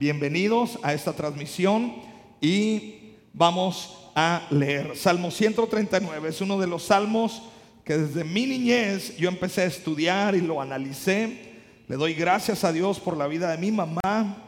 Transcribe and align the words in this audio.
Bienvenidos 0.00 0.78
a 0.82 0.94
esta 0.94 1.12
transmisión 1.12 1.92
y 2.40 3.16
vamos 3.34 4.10
a 4.14 4.46
leer. 4.48 4.96
Salmo 4.96 5.30
139 5.30 6.30
es 6.30 6.40
uno 6.40 6.58
de 6.58 6.66
los 6.66 6.84
salmos 6.84 7.42
que 7.84 7.98
desde 7.98 8.24
mi 8.24 8.46
niñez 8.46 9.14
yo 9.18 9.28
empecé 9.28 9.60
a 9.60 9.66
estudiar 9.66 10.34
y 10.34 10.40
lo 10.40 10.62
analicé. 10.62 11.52
Le 11.86 11.96
doy 11.96 12.14
gracias 12.14 12.64
a 12.64 12.72
Dios 12.72 12.98
por 12.98 13.14
la 13.14 13.26
vida 13.26 13.50
de 13.50 13.58
mi 13.58 13.70
mamá, 13.70 14.42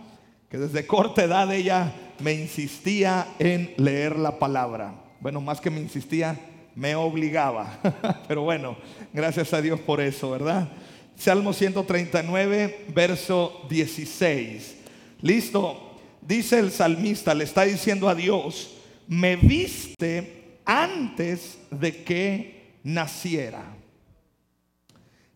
que 0.49 0.57
desde 0.57 0.87
corta 0.87 1.23
edad 1.23 1.53
ella 1.53 1.93
me 2.19 2.32
insistía 2.32 3.27
en 3.39 3.75
leer 3.77 4.16
la 4.16 4.39
palabra. 4.39 4.95
Bueno, 5.21 5.43
más 5.43 5.61
que 5.61 5.69
me 5.69 5.80
insistía, 5.80 6.34
me 6.75 6.95
obligaba. 6.95 7.79
Pero 8.27 8.41
bueno, 8.41 8.75
gracias 9.12 9.53
a 9.53 9.61
Dios 9.61 9.79
por 9.80 10.00
eso, 10.00 10.30
¿verdad? 10.30 10.73
Salmo 11.14 11.53
139, 11.53 12.87
verso 12.95 13.66
16. 13.69 14.79
Listo. 15.23 15.89
Dice 16.20 16.61
el 16.61 16.70
salmista, 16.70 17.34
le 17.34 17.45
está 17.45 17.62
diciendo 17.62 18.09
a 18.09 18.15
Dios, 18.15 18.77
me 19.09 19.34
viste 19.34 20.60
antes 20.64 21.59
de 21.70 22.05
que 22.05 22.77
naciera. 22.84 23.77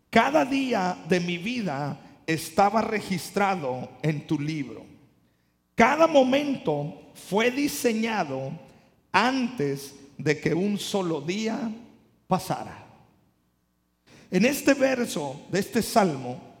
Cada 0.09 0.45
día 0.45 0.97
de 1.09 1.19
mi 1.19 1.37
vida 1.37 1.99
estaba 2.25 2.81
registrado 2.81 3.89
en 4.01 4.25
tu 4.25 4.39
libro. 4.39 4.85
Cada 5.75 6.07
momento 6.07 7.11
fue 7.13 7.51
diseñado 7.51 8.51
antes 9.11 9.93
de 10.17 10.39
que 10.39 10.53
un 10.53 10.79
solo 10.79 11.21
día 11.21 11.69
pasara. 12.27 12.85
En 14.31 14.45
este 14.45 14.73
verso 14.73 15.41
de 15.51 15.59
este 15.59 15.81
salmo, 15.81 16.56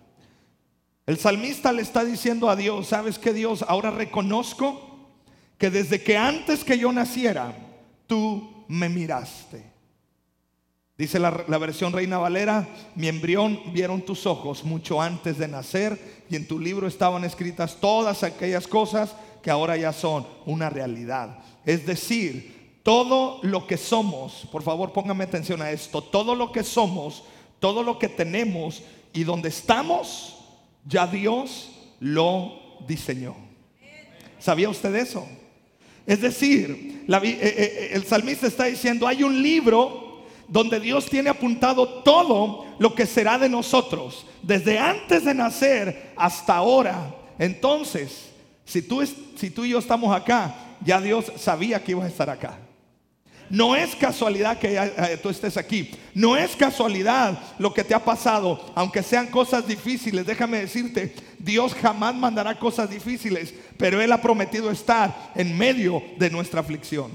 el 1.07 1.17
salmista 1.17 1.71
le 1.71 1.81
está 1.81 2.03
diciendo 2.03 2.49
a 2.49 2.55
Dios, 2.57 2.87
¿sabes 2.87 3.17
que 3.17 3.31
Dios? 3.31 3.63
Ahora 3.67 3.91
reconozco 3.91 5.07
que 5.57 5.69
desde 5.69 6.03
que 6.03 6.17
antes 6.17 6.65
que 6.65 6.77
yo 6.77 6.91
naciera, 6.91 7.55
tú 8.07 8.65
me 8.67 8.89
miraste. 8.89 9.63
Dice 10.97 11.17
la, 11.17 11.45
la, 11.47 11.57
versión 11.59 11.93
Reina 11.93 12.17
Valera, 12.17 12.67
mi 12.95 13.07
embrión 13.07 13.71
vieron 13.71 14.01
tus 14.01 14.25
ojos 14.25 14.63
mucho 14.65 15.01
antes 15.01 15.37
de 15.37 15.47
nacer 15.47 16.25
y 16.29 16.35
en 16.35 16.47
tu 16.47 16.59
libro 16.59 16.87
estaban 16.87 17.23
escritas 17.23 17.77
todas 17.79 18.23
aquellas 18.23 18.67
cosas 18.67 19.15
que 19.41 19.49
ahora 19.49 19.77
ya 19.77 19.93
son 19.93 20.27
una 20.45 20.69
realidad. 20.69 21.39
Es 21.65 21.85
decir, 21.85 22.81
todo 22.83 23.39
lo 23.43 23.65
que 23.65 23.77
somos, 23.77 24.47
por 24.51 24.63
favor 24.63 24.91
póngame 24.91 25.23
atención 25.23 25.61
a 25.61 25.71
esto, 25.71 26.01
todo 26.01 26.35
lo 26.35 26.51
que 26.51 26.63
somos, 26.63 27.23
todo 27.59 27.83
lo 27.83 27.97
que 27.97 28.09
tenemos 28.09 28.83
y 29.13 29.23
donde 29.23 29.49
estamos, 29.49 30.36
ya 30.87 31.07
Dios 31.07 31.69
lo 31.99 32.53
diseñó. 32.87 33.35
¿Sabía 34.39 34.69
usted 34.69 34.95
eso? 34.95 35.27
Es 36.05 36.21
decir, 36.21 37.03
la, 37.07 37.17
eh, 37.17 37.37
eh, 37.41 37.89
el 37.93 38.05
salmista 38.05 38.47
está 38.47 38.65
diciendo, 38.65 39.07
hay 39.07 39.23
un 39.23 39.41
libro 39.41 40.25
donde 40.47 40.79
Dios 40.79 41.07
tiene 41.07 41.29
apuntado 41.29 42.01
todo 42.03 42.65
lo 42.79 42.95
que 42.95 43.05
será 43.05 43.37
de 43.37 43.49
nosotros, 43.49 44.25
desde 44.41 44.79
antes 44.79 45.25
de 45.25 45.33
nacer 45.33 46.13
hasta 46.15 46.55
ahora. 46.55 47.13
Entonces, 47.37 48.29
si 48.63 48.81
tú, 48.81 49.05
si 49.35 49.49
tú 49.49 49.65
y 49.65 49.69
yo 49.69 49.79
estamos 49.79 50.15
acá, 50.15 50.77
ya 50.85 51.01
Dios 51.01 51.31
sabía 51.35 51.83
que 51.83 51.91
ibas 51.91 52.05
a 52.05 52.09
estar 52.09 52.29
acá. 52.29 52.57
No 53.49 53.75
es 53.75 53.95
casualidad 53.95 54.57
que 54.59 54.77
eh, 54.77 55.19
tú 55.21 55.29
estés 55.29 55.57
aquí. 55.57 55.91
No 56.13 56.35
es 56.35 56.55
casualidad 56.55 57.39
lo 57.59 57.73
que 57.73 57.83
te 57.83 57.93
ha 57.93 58.03
pasado, 58.03 58.71
aunque 58.75 59.03
sean 59.03 59.27
cosas 59.27 59.67
difíciles. 59.67 60.25
Déjame 60.25 60.59
decirte, 60.59 61.15
Dios 61.39 61.73
jamás 61.73 62.15
mandará 62.15 62.59
cosas 62.59 62.89
difíciles, 62.89 63.53
pero 63.77 64.01
Él 64.01 64.11
ha 64.11 64.21
prometido 64.21 64.69
estar 64.71 65.31
en 65.35 65.57
medio 65.57 66.01
de 66.17 66.29
nuestra 66.29 66.59
aflicción. 66.59 67.11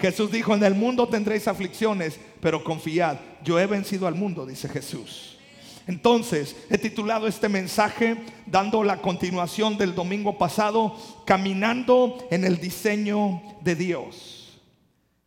Jesús 0.00 0.30
dijo, 0.32 0.54
en 0.54 0.64
el 0.64 0.74
mundo 0.74 1.08
tendréis 1.08 1.46
aflicciones, 1.46 2.18
pero 2.40 2.64
confiad, 2.64 3.16
yo 3.44 3.58
he 3.60 3.66
vencido 3.66 4.06
al 4.06 4.16
mundo, 4.16 4.44
dice 4.44 4.68
Jesús. 4.68 5.38
Entonces, 5.86 6.56
he 6.70 6.78
titulado 6.78 7.26
este 7.26 7.48
mensaje 7.48 8.16
dando 8.46 8.82
la 8.82 9.02
continuación 9.02 9.76
del 9.76 9.94
domingo 9.94 10.38
pasado, 10.38 10.96
caminando 11.26 12.26
en 12.30 12.44
el 12.44 12.58
diseño 12.58 13.42
de 13.60 13.76
Dios. 13.76 14.43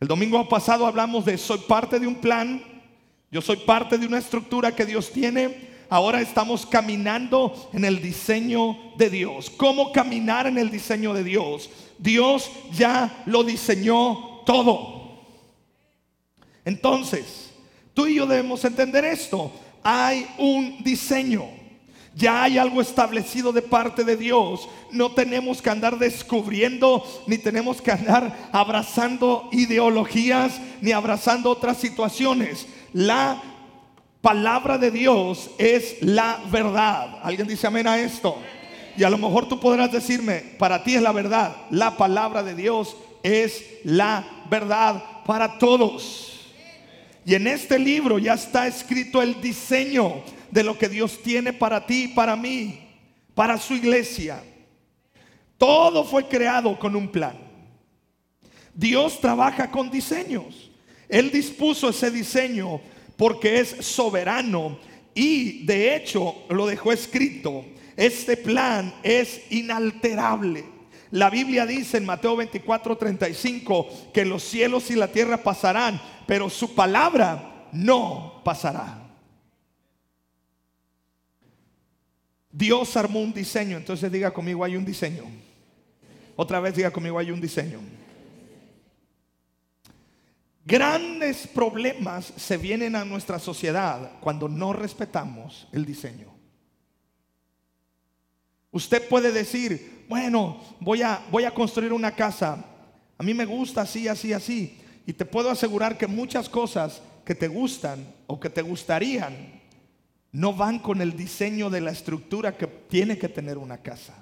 El 0.00 0.06
domingo 0.06 0.48
pasado 0.48 0.86
hablamos 0.86 1.24
de 1.24 1.36
soy 1.36 1.58
parte 1.58 1.98
de 1.98 2.06
un 2.06 2.14
plan, 2.16 2.62
yo 3.32 3.42
soy 3.42 3.56
parte 3.56 3.98
de 3.98 4.06
una 4.06 4.18
estructura 4.18 4.74
que 4.74 4.86
Dios 4.86 5.10
tiene. 5.10 5.68
Ahora 5.90 6.20
estamos 6.20 6.64
caminando 6.64 7.70
en 7.72 7.84
el 7.84 8.00
diseño 8.00 8.76
de 8.96 9.10
Dios. 9.10 9.50
¿Cómo 9.50 9.90
caminar 9.90 10.46
en 10.46 10.56
el 10.56 10.70
diseño 10.70 11.14
de 11.14 11.24
Dios? 11.24 11.68
Dios 11.98 12.48
ya 12.72 13.22
lo 13.26 13.42
diseñó 13.42 14.42
todo. 14.46 15.18
Entonces, 16.64 17.52
tú 17.92 18.06
y 18.06 18.16
yo 18.16 18.26
debemos 18.26 18.64
entender 18.64 19.04
esto. 19.04 19.50
Hay 19.82 20.28
un 20.38 20.82
diseño. 20.84 21.57
Ya 22.18 22.42
hay 22.42 22.58
algo 22.58 22.80
establecido 22.80 23.52
de 23.52 23.62
parte 23.62 24.02
de 24.02 24.16
Dios. 24.16 24.68
No 24.90 25.12
tenemos 25.12 25.62
que 25.62 25.70
andar 25.70 26.00
descubriendo, 26.00 27.04
ni 27.28 27.38
tenemos 27.38 27.80
que 27.80 27.92
andar 27.92 28.50
abrazando 28.50 29.48
ideologías, 29.52 30.60
ni 30.80 30.90
abrazando 30.90 31.48
otras 31.48 31.76
situaciones. 31.76 32.66
La 32.92 33.40
palabra 34.20 34.78
de 34.78 34.90
Dios 34.90 35.50
es 35.58 36.02
la 36.02 36.40
verdad. 36.50 37.20
¿Alguien 37.22 37.46
dice 37.46 37.68
amén 37.68 37.86
a 37.86 38.00
esto? 38.00 38.36
Y 38.96 39.04
a 39.04 39.10
lo 39.10 39.18
mejor 39.18 39.48
tú 39.48 39.60
podrás 39.60 39.92
decirme, 39.92 40.40
para 40.58 40.82
ti 40.82 40.96
es 40.96 41.02
la 41.02 41.12
verdad. 41.12 41.54
La 41.70 41.96
palabra 41.96 42.42
de 42.42 42.56
Dios 42.56 42.96
es 43.22 43.64
la 43.84 44.24
verdad 44.50 45.00
para 45.24 45.56
todos. 45.56 46.27
Y 47.24 47.34
en 47.34 47.46
este 47.46 47.78
libro 47.78 48.18
ya 48.18 48.34
está 48.34 48.66
escrito 48.66 49.20
el 49.20 49.40
diseño 49.40 50.22
de 50.50 50.64
lo 50.64 50.78
que 50.78 50.88
Dios 50.88 51.22
tiene 51.22 51.52
para 51.52 51.84
ti 51.84 52.08
para 52.08 52.36
mí, 52.36 52.80
para 53.34 53.58
su 53.58 53.74
iglesia. 53.74 54.42
Todo 55.56 56.04
fue 56.04 56.26
creado 56.28 56.78
con 56.78 56.94
un 56.94 57.08
plan. 57.08 57.36
Dios 58.72 59.20
trabaja 59.20 59.70
con 59.70 59.90
diseños. 59.90 60.70
Él 61.08 61.30
dispuso 61.30 61.88
ese 61.88 62.10
diseño 62.10 62.80
porque 63.16 63.58
es 63.60 63.70
soberano 63.80 64.78
y 65.14 65.64
de 65.64 65.96
hecho 65.96 66.44
lo 66.48 66.66
dejó 66.66 66.92
escrito. 66.92 67.64
Este 67.96 68.36
plan 68.36 68.94
es 69.02 69.40
inalterable. 69.50 70.77
La 71.10 71.30
Biblia 71.30 71.64
dice 71.64 71.96
en 71.96 72.06
Mateo 72.06 72.36
24, 72.36 72.96
35 72.96 74.10
que 74.12 74.24
los 74.24 74.42
cielos 74.42 74.90
y 74.90 74.94
la 74.94 75.08
tierra 75.08 75.38
pasarán, 75.38 76.00
pero 76.26 76.50
su 76.50 76.74
palabra 76.74 77.68
no 77.72 78.42
pasará. 78.44 79.04
Dios 82.50 82.96
armó 82.96 83.20
un 83.20 83.32
diseño, 83.32 83.76
entonces 83.76 84.10
diga 84.10 84.32
conmigo, 84.32 84.64
hay 84.64 84.76
un 84.76 84.84
diseño. 84.84 85.24
Otra 86.36 86.60
vez 86.60 86.74
diga 86.74 86.90
conmigo, 86.90 87.18
hay 87.18 87.30
un 87.30 87.40
diseño. 87.40 87.80
Grandes 90.64 91.46
problemas 91.46 92.32
se 92.36 92.58
vienen 92.58 92.94
a 92.94 93.04
nuestra 93.04 93.38
sociedad 93.38 94.12
cuando 94.20 94.48
no 94.48 94.72
respetamos 94.74 95.66
el 95.72 95.86
diseño. 95.86 96.37
Usted 98.70 99.08
puede 99.08 99.32
decir, 99.32 100.04
bueno, 100.08 100.60
voy 100.80 101.02
a, 101.02 101.50
construir 101.54 101.92
una 101.92 102.12
casa. 102.12 102.64
A 103.16 103.22
mí 103.22 103.34
me 103.34 103.44
gusta 103.44 103.82
así, 103.82 104.08
así, 104.08 104.32
así. 104.32 104.78
Y 105.06 105.12
te 105.12 105.24
puedo 105.24 105.50
asegurar 105.50 105.96
que 105.96 106.06
muchas 106.06 106.48
cosas 106.48 107.02
que 107.24 107.34
te 107.34 107.48
gustan 107.48 108.06
o 108.26 108.38
que 108.38 108.50
te 108.50 108.62
gustarían 108.62 109.60
no 110.32 110.52
van 110.52 110.78
con 110.78 111.00
el 111.00 111.16
diseño 111.16 111.70
de 111.70 111.80
la 111.80 111.90
estructura 111.90 112.56
que 112.56 112.66
tiene 112.66 113.18
que 113.18 113.28
tener 113.28 113.56
una 113.58 113.78
casa. 113.78 114.14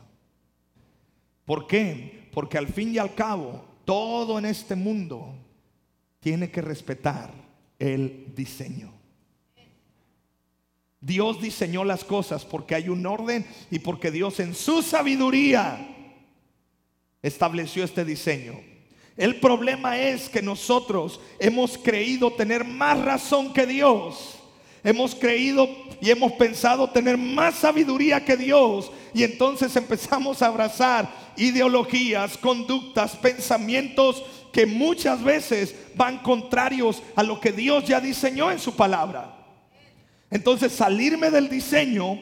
¿Por 1.45 1.67
qué? 1.67 2.29
Porque 2.33 2.59
al 2.59 2.69
fin 2.69 2.95
y 2.95 2.99
al 2.99 3.15
cabo, 3.15 3.65
todo 3.85 4.39
en 4.39 4.47
este 4.47 4.75
mundo 4.77 5.35
tiene 6.21 6.51
que 6.51 6.61
respetar 6.63 7.33
el 7.79 8.33
diseño. 8.35 8.96
Dios 11.07 11.41
diseñó 11.41 11.85
las 11.85 12.03
cosas 12.03 12.45
porque 12.45 12.75
hay 12.75 12.89
un 12.89 13.07
orden 13.07 13.47
y 13.71 13.79
porque 13.79 14.11
Dios 14.11 14.41
en 14.41 14.55
su 14.55 14.83
sabiduría 14.83 15.79
estableció 17.23 17.85
este 17.85 18.05
diseño. 18.05 18.55
El 19.17 19.39
problema 19.41 19.99
es 19.99 20.29
que 20.29 20.43
nosotros 20.43 21.21
hemos 21.39 21.79
creído 21.79 22.33
tener 22.33 22.65
más 22.65 23.01
razón 23.03 23.53
que 23.53 23.67
Dios 23.67 24.37
hemos 24.87 25.17
creído 25.17 25.69
y 26.01 26.11
hemos 26.11 26.31
pensado 26.35 26.89
tener 26.89 27.19
más 27.19 27.57
sabiduría 27.57 28.25
que 28.25 28.37
Dios 28.37 28.93
y 29.13 29.25
entonces 29.25 29.75
empezamos 29.75 30.43
a 30.43 30.47
abrazar 30.47 31.13
ideologías, 31.37 32.39
conductas, 32.39 33.17
pensamientos 33.17 34.23
que 34.53 34.65
muchas 34.65 35.25
veces 35.25 35.75
van 35.97 36.19
contrarios 36.19 37.03
a 37.17 37.25
lo 37.25 37.41
que 37.41 37.51
Dios 37.51 37.85
ya 37.85 38.01
diseñó 38.01 38.53
en 38.53 38.61
su 38.61 38.77
palabra. 38.77 39.36
Entonces 40.31 40.73
salirme 40.73 41.31
del 41.31 41.49
diseño 41.49 42.19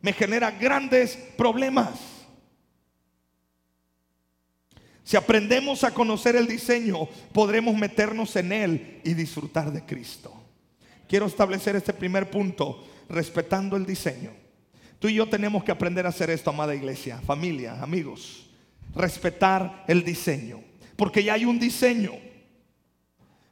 me 0.00 0.12
genera 0.12 0.50
grandes 0.50 1.16
problemas. 1.36 1.90
Si 5.02 5.16
aprendemos 5.16 5.84
a 5.84 5.94
conocer 5.94 6.34
el 6.34 6.48
diseño, 6.48 7.06
podremos 7.32 7.76
meternos 7.76 8.34
en 8.36 8.52
él 8.52 9.00
y 9.04 9.14
disfrutar 9.14 9.72
de 9.72 9.84
Cristo. 9.84 10.34
Quiero 11.08 11.26
establecer 11.26 11.76
este 11.76 11.92
primer 11.92 12.28
punto, 12.28 12.84
respetando 13.08 13.76
el 13.76 13.86
diseño. 13.86 14.32
Tú 14.98 15.08
y 15.08 15.14
yo 15.14 15.28
tenemos 15.28 15.62
que 15.62 15.70
aprender 15.70 16.06
a 16.06 16.08
hacer 16.08 16.30
esto, 16.30 16.50
amada 16.50 16.74
iglesia, 16.74 17.20
familia, 17.20 17.80
amigos. 17.80 18.50
Respetar 18.94 19.84
el 19.86 20.02
diseño. 20.02 20.60
Porque 20.96 21.22
ya 21.22 21.34
hay 21.34 21.44
un 21.44 21.60
diseño. 21.60 22.12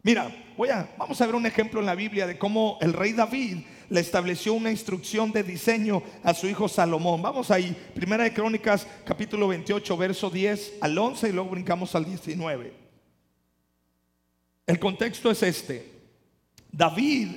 Mira, 0.02 0.34
voy 0.56 0.70
a, 0.70 0.92
vamos 0.98 1.20
a 1.20 1.26
ver 1.26 1.34
un 1.34 1.46
ejemplo 1.46 1.78
en 1.78 1.86
la 1.86 1.94
Biblia 1.94 2.26
de 2.26 2.36
cómo 2.36 2.78
el 2.80 2.92
rey 2.92 3.12
David 3.12 3.58
le 3.88 4.00
estableció 4.00 4.54
una 4.54 4.70
instrucción 4.70 5.32
de 5.32 5.42
diseño 5.42 6.02
a 6.22 6.34
su 6.34 6.46
hijo 6.48 6.68
Salomón. 6.68 7.22
Vamos 7.22 7.50
ahí, 7.50 7.76
Primera 7.94 8.24
de 8.24 8.32
Crónicas, 8.32 8.86
capítulo 9.04 9.48
28, 9.48 9.96
verso 9.96 10.30
10 10.30 10.74
al 10.80 10.96
11 10.96 11.28
y 11.28 11.32
luego 11.32 11.50
brincamos 11.50 11.94
al 11.94 12.04
19. 12.04 12.72
El 14.66 14.78
contexto 14.78 15.30
es 15.30 15.42
este. 15.42 15.92
David 16.72 17.28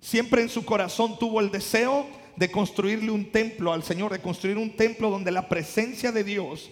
siempre 0.00 0.42
en 0.42 0.48
su 0.48 0.64
corazón 0.64 1.18
tuvo 1.18 1.40
el 1.40 1.50
deseo 1.50 2.06
de 2.36 2.50
construirle 2.50 3.10
un 3.10 3.32
templo 3.32 3.72
al 3.72 3.82
Señor, 3.82 4.12
de 4.12 4.20
construir 4.20 4.58
un 4.58 4.76
templo 4.76 5.10
donde 5.10 5.30
la 5.30 5.48
presencia 5.48 6.12
de 6.12 6.22
Dios 6.22 6.70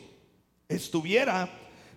estuviera, 0.69 1.49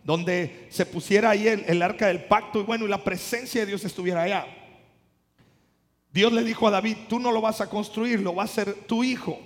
donde 0.03 0.67
se 0.69 0.85
pusiera 0.85 1.31
ahí 1.31 1.47
el, 1.47 1.65
el 1.67 1.81
arca 1.81 2.07
del 2.07 2.23
pacto 2.23 2.61
y 2.61 2.63
bueno, 2.63 2.85
y 2.85 2.89
la 2.89 3.03
presencia 3.03 3.61
de 3.61 3.67
Dios 3.67 3.83
estuviera 3.83 4.23
allá. 4.23 4.47
Dios 6.17 6.33
le 6.33 6.43
dijo 6.43 6.67
a 6.67 6.71
David, 6.71 6.97
tú 7.07 7.19
no 7.19 7.31
lo 7.31 7.41
vas 7.41 7.61
a 7.61 7.69
construir, 7.69 8.21
lo 8.21 8.33
va 8.33 8.41
a 8.41 8.45
hacer 8.45 8.73
tu 8.87 9.03
hijo. 9.03 9.37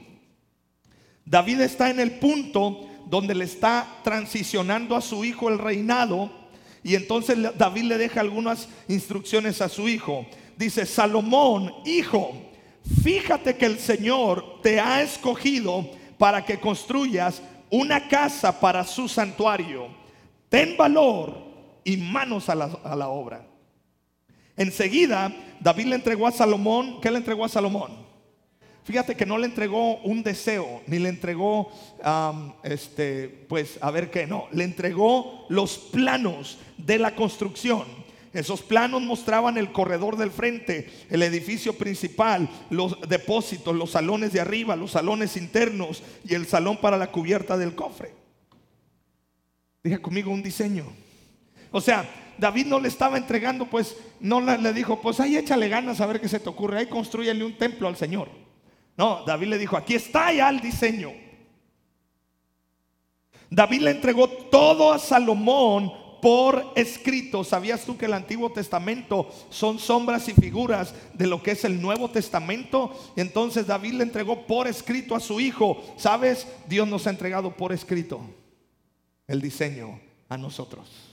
David 1.25 1.59
está 1.59 1.89
en 1.89 1.99
el 1.99 2.11
punto 2.11 2.87
donde 3.07 3.35
le 3.35 3.43
está 3.43 3.85
transicionando 4.05 4.95
a 4.95 5.01
su 5.01 5.25
hijo 5.25 5.49
el 5.49 5.59
reinado 5.59 6.31
y 6.81 6.95
entonces 6.95 7.37
David 7.57 7.83
le 7.83 7.97
deja 7.97 8.21
algunas 8.21 8.69
instrucciones 8.87 9.61
a 9.61 9.67
su 9.67 9.89
hijo. 9.89 10.25
Dice, 10.55 10.85
Salomón, 10.85 11.73
hijo, 11.83 12.31
fíjate 13.03 13.57
que 13.57 13.65
el 13.65 13.77
Señor 13.77 14.61
te 14.63 14.79
ha 14.79 15.01
escogido 15.01 15.89
para 16.17 16.45
que 16.45 16.61
construyas 16.61 17.41
una 17.69 18.07
casa 18.07 18.57
para 18.61 18.85
su 18.85 19.09
santuario. 19.09 19.87
Ten 20.47 20.77
valor 20.77 21.35
y 21.83 21.97
manos 21.97 22.47
a 22.47 22.55
la, 22.55 22.79
a 22.81 22.95
la 22.95 23.09
obra. 23.09 23.50
Enseguida, 24.57 25.33
David 25.59 25.85
le 25.85 25.95
entregó 25.95 26.27
a 26.27 26.31
Salomón, 26.31 26.99
¿qué 27.01 27.11
le 27.11 27.17
entregó 27.17 27.45
a 27.45 27.49
Salomón? 27.49 28.01
Fíjate 28.83 29.15
que 29.15 29.25
no 29.25 29.37
le 29.37 29.45
entregó 29.45 29.97
un 29.97 30.23
deseo, 30.23 30.81
ni 30.87 30.97
le 30.97 31.09
entregó, 31.09 31.71
este, 32.63 33.29
pues, 33.47 33.77
a 33.79 33.91
ver 33.91 34.09
qué, 34.09 34.25
no, 34.25 34.47
le 34.51 34.63
entregó 34.63 35.45
los 35.49 35.77
planos 35.77 36.57
de 36.77 36.97
la 36.97 37.15
construcción. 37.15 37.85
Esos 38.33 38.61
planos 38.61 39.01
mostraban 39.01 39.57
el 39.57 39.71
corredor 39.71 40.17
del 40.17 40.31
frente, 40.31 40.89
el 41.09 41.21
edificio 41.21 41.73
principal, 41.73 42.49
los 42.69 42.99
depósitos, 43.01 43.75
los 43.75 43.91
salones 43.91 44.31
de 44.33 44.39
arriba, 44.39 44.75
los 44.75 44.91
salones 44.91 45.37
internos 45.37 46.01
y 46.27 46.33
el 46.33 46.47
salón 46.47 46.77
para 46.77 46.97
la 46.97 47.11
cubierta 47.11 47.57
del 47.57 47.75
cofre. 47.75 48.13
Diga 49.83 49.99
conmigo 49.99 50.31
un 50.31 50.41
diseño. 50.41 50.85
O 51.71 51.81
sea, 51.81 52.09
David 52.37 52.65
no 52.65 52.79
le 52.79 52.87
estaba 52.87 53.17
entregando, 53.17 53.65
pues 53.65 53.95
no 54.19 54.41
le, 54.41 54.73
dijo, 54.73 55.01
pues 55.01 55.19
ahí 55.19 55.37
échale 55.37 55.69
ganas 55.69 56.01
a 56.01 56.05
ver 56.05 56.19
qué 56.19 56.27
se 56.27 56.39
te 56.39 56.49
ocurre, 56.49 56.79
ahí 56.79 56.85
construyele 56.87 57.43
un 57.43 57.57
templo 57.57 57.87
al 57.87 57.95
Señor. 57.95 58.29
No, 58.97 59.23
David 59.25 59.47
le 59.47 59.57
dijo, 59.57 59.77
aquí 59.77 59.95
está 59.95 60.31
ya 60.33 60.49
el 60.49 60.59
diseño. 60.59 61.11
David 63.49 63.81
le 63.81 63.91
entregó 63.91 64.29
todo 64.29 64.91
a 64.91 64.99
Salomón 64.99 65.91
por 66.21 66.71
escrito. 66.75 67.43
¿Sabías 67.43 67.83
tú 67.83 67.97
que 67.97 68.05
el 68.05 68.13
Antiguo 68.13 68.51
Testamento 68.51 69.29
son 69.49 69.79
sombras 69.79 70.29
y 70.29 70.33
figuras 70.33 70.93
de 71.13 71.27
lo 71.27 71.43
que 71.43 71.51
es 71.51 71.65
el 71.65 71.81
Nuevo 71.81 72.09
Testamento? 72.09 72.95
Entonces 73.15 73.67
David 73.67 73.93
le 73.93 74.03
entregó 74.03 74.45
por 74.45 74.67
escrito 74.67 75.15
a 75.15 75.19
su 75.19 75.39
hijo. 75.39 75.83
¿Sabes? 75.97 76.47
Dios 76.67 76.87
nos 76.87 77.07
ha 77.07 77.09
entregado 77.09 77.55
por 77.57 77.73
escrito 77.73 78.21
el 79.27 79.41
diseño 79.41 79.99
a 80.29 80.37
nosotros 80.37 81.10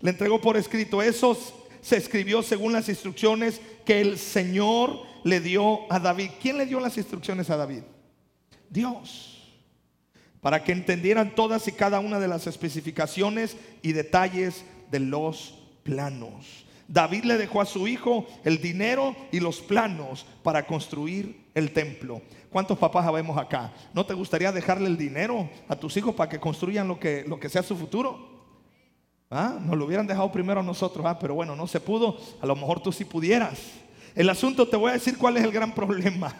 le 0.00 0.10
entregó 0.10 0.40
por 0.40 0.56
escrito. 0.56 1.02
Eso 1.02 1.36
se 1.80 1.96
escribió 1.96 2.42
según 2.42 2.72
las 2.72 2.88
instrucciones 2.88 3.60
que 3.84 4.00
el 4.00 4.18
Señor 4.18 5.00
le 5.24 5.40
dio 5.40 5.90
a 5.92 5.98
David. 5.98 6.30
¿Quién 6.40 6.58
le 6.58 6.66
dio 6.66 6.80
las 6.80 6.96
instrucciones 6.96 7.50
a 7.50 7.56
David? 7.56 7.82
Dios. 8.68 9.32
Para 10.40 10.62
que 10.62 10.72
entendieran 10.72 11.34
todas 11.34 11.66
y 11.68 11.72
cada 11.72 12.00
una 12.00 12.20
de 12.20 12.28
las 12.28 12.46
especificaciones 12.46 13.56
y 13.82 13.92
detalles 13.92 14.64
de 14.90 15.00
los 15.00 15.54
planos. 15.82 16.66
David 16.88 17.24
le 17.24 17.36
dejó 17.36 17.60
a 17.60 17.66
su 17.66 17.88
hijo 17.88 18.26
el 18.44 18.60
dinero 18.60 19.16
y 19.32 19.40
los 19.40 19.60
planos 19.60 20.26
para 20.42 20.66
construir 20.66 21.46
el 21.54 21.72
templo. 21.72 22.22
¿Cuántos 22.50 22.78
papás 22.78 23.06
habemos 23.06 23.36
acá? 23.38 23.72
¿No 23.92 24.06
te 24.06 24.14
gustaría 24.14 24.52
dejarle 24.52 24.86
el 24.86 24.96
dinero 24.96 25.48
a 25.68 25.76
tus 25.76 25.96
hijos 25.96 26.14
para 26.14 26.30
que 26.30 26.38
construyan 26.38 26.86
lo 26.86 27.00
que, 27.00 27.24
lo 27.26 27.40
que 27.40 27.48
sea 27.48 27.62
su 27.62 27.76
futuro? 27.76 28.35
¿Ah? 29.30 29.58
Nos 29.60 29.76
lo 29.76 29.86
hubieran 29.86 30.06
dejado 30.06 30.30
primero 30.30 30.60
a 30.60 30.62
nosotros, 30.62 31.04
¿ah? 31.06 31.18
pero 31.18 31.34
bueno, 31.34 31.56
no 31.56 31.66
se 31.66 31.80
pudo. 31.80 32.16
A 32.40 32.46
lo 32.46 32.54
mejor 32.54 32.80
tú 32.80 32.92
sí 32.92 33.04
pudieras. 33.04 33.60
El 34.14 34.30
asunto, 34.30 34.68
te 34.68 34.76
voy 34.76 34.90
a 34.90 34.94
decir 34.94 35.18
cuál 35.18 35.36
es 35.36 35.44
el 35.44 35.52
gran 35.52 35.74
problema. 35.74 36.34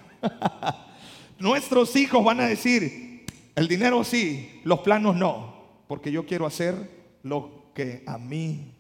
Nuestros 1.39 1.95
hijos 1.97 2.25
van 2.25 2.41
a 2.41 2.47
decir, 2.47 3.27
el 3.55 3.69
dinero 3.69 4.03
sí, 4.05 4.61
los 4.65 4.81
planos 4.81 5.17
no, 5.17 5.83
porque 5.89 6.11
yo 6.11 6.25
quiero 6.25 6.47
hacer 6.47 6.75
lo 7.23 7.73
que 7.75 8.03
a 8.07 8.17
mí 8.19 8.73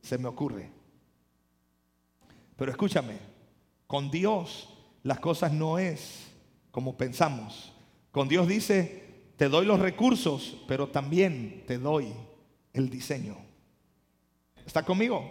se 0.00 0.16
me 0.16 0.28
ocurre. 0.28 0.70
Pero 2.56 2.70
escúchame, 2.70 3.18
con 3.86 4.10
Dios 4.10 4.68
las 5.02 5.20
cosas 5.20 5.52
no 5.52 5.78
es 5.78 6.26
como 6.70 6.96
pensamos. 6.96 7.72
Con 8.10 8.28
Dios 8.28 8.48
dice, 8.48 9.04
te 9.36 9.48
doy 9.48 9.66
los 9.66 9.80
recursos, 9.80 10.56
pero 10.66 10.88
también 10.88 11.64
te 11.66 11.78
doy 11.78 12.12
el 12.72 12.88
diseño. 12.88 13.47
¿Está 14.68 14.82
conmigo? 14.82 15.24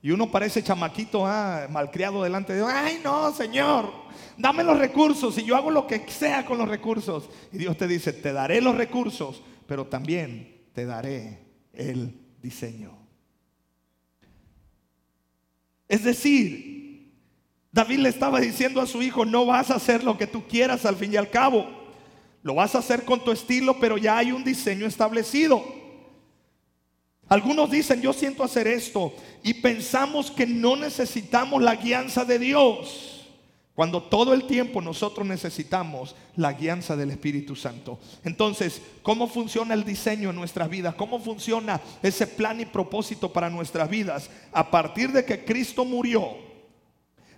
Y 0.00 0.12
uno 0.12 0.30
parece 0.30 0.62
chamaquito 0.62 1.26
ah, 1.26 1.66
malcriado 1.68 2.22
delante 2.22 2.52
de 2.52 2.60
Dios. 2.60 2.70
Ay, 2.72 3.00
no, 3.02 3.32
Señor, 3.32 3.92
dame 4.38 4.62
los 4.62 4.78
recursos 4.78 5.36
y 5.38 5.44
yo 5.44 5.56
hago 5.56 5.72
lo 5.72 5.88
que 5.88 6.08
sea 6.08 6.46
con 6.46 6.56
los 6.56 6.68
recursos. 6.68 7.28
Y 7.52 7.58
Dios 7.58 7.76
te 7.76 7.88
dice, 7.88 8.12
te 8.12 8.32
daré 8.32 8.60
los 8.60 8.76
recursos, 8.76 9.42
pero 9.66 9.88
también 9.88 10.66
te 10.72 10.86
daré 10.86 11.40
el 11.72 12.16
diseño. 12.40 12.96
Es 15.88 16.04
decir, 16.04 17.12
David 17.72 17.98
le 17.98 18.08
estaba 18.08 18.38
diciendo 18.38 18.80
a 18.80 18.86
su 18.86 19.02
hijo, 19.02 19.24
no 19.24 19.46
vas 19.46 19.72
a 19.72 19.74
hacer 19.74 20.04
lo 20.04 20.16
que 20.16 20.28
tú 20.28 20.46
quieras 20.46 20.86
al 20.86 20.94
fin 20.94 21.12
y 21.12 21.16
al 21.16 21.28
cabo. 21.28 21.66
Lo 22.44 22.54
vas 22.54 22.76
a 22.76 22.78
hacer 22.78 23.04
con 23.04 23.24
tu 23.24 23.32
estilo, 23.32 23.80
pero 23.80 23.98
ya 23.98 24.16
hay 24.16 24.30
un 24.30 24.44
diseño 24.44 24.86
establecido. 24.86 25.81
Algunos 27.32 27.70
dicen, 27.70 28.02
yo 28.02 28.12
siento 28.12 28.44
hacer 28.44 28.68
esto 28.68 29.14
y 29.42 29.54
pensamos 29.54 30.30
que 30.30 30.46
no 30.46 30.76
necesitamos 30.76 31.62
la 31.62 31.76
guianza 31.76 32.26
de 32.26 32.38
Dios. 32.38 33.26
Cuando 33.74 34.02
todo 34.02 34.34
el 34.34 34.44
tiempo 34.44 34.82
nosotros 34.82 35.26
necesitamos 35.26 36.14
la 36.36 36.52
guianza 36.52 36.94
del 36.94 37.10
Espíritu 37.10 37.56
Santo. 37.56 37.98
Entonces, 38.22 38.82
¿cómo 39.00 39.28
funciona 39.28 39.72
el 39.72 39.82
diseño 39.82 40.28
en 40.28 40.36
nuestras 40.36 40.68
vidas? 40.68 40.94
¿Cómo 40.94 41.20
funciona 41.20 41.80
ese 42.02 42.26
plan 42.26 42.60
y 42.60 42.66
propósito 42.66 43.32
para 43.32 43.48
nuestras 43.48 43.88
vidas? 43.88 44.28
A 44.52 44.70
partir 44.70 45.10
de 45.10 45.24
que 45.24 45.42
Cristo 45.42 45.86
murió, 45.86 46.36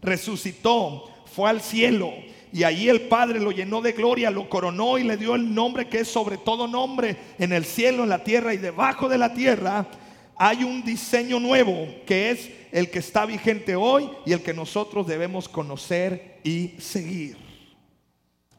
resucitó, 0.03 1.09
fue 1.33 1.51
al 1.51 1.61
cielo 1.61 2.11
y 2.55 2.63
allí 2.63 2.89
el 2.89 3.01
Padre 3.09 3.41
lo 3.41 3.51
llenó 3.51 3.83
de 3.83 3.91
gloria, 3.91 4.31
lo 4.31 4.49
coronó 4.49 4.97
y 4.97 5.03
le 5.03 5.17
dio 5.17 5.35
el 5.35 5.53
nombre 5.53 5.89
que 5.89 5.99
es 5.99 6.09
sobre 6.09 6.37
todo 6.39 6.69
nombre 6.69 7.17
en 7.37 7.53
el 7.53 7.65
cielo, 7.65 8.05
en 8.05 8.11
la 8.11 8.23
tierra 8.23 8.55
y 8.55 8.59
debajo 8.59 9.09
de 9.09 9.19
la 9.19 9.35
tierra. 9.35 9.89
Hay 10.37 10.63
un 10.63 10.85
diseño 10.85 11.41
nuevo 11.41 11.89
que 12.07 12.31
es 12.31 12.49
el 12.71 12.93
que 12.93 13.01
está 13.01 13.27
vigente 13.27 13.75
hoy 13.75 14.09
y 14.25 14.33
el 14.33 14.41
que 14.41 14.55
nosotros 14.55 15.09
debemos 15.09 15.49
conocer 15.49 16.39
y 16.45 16.75
seguir. 16.79 17.37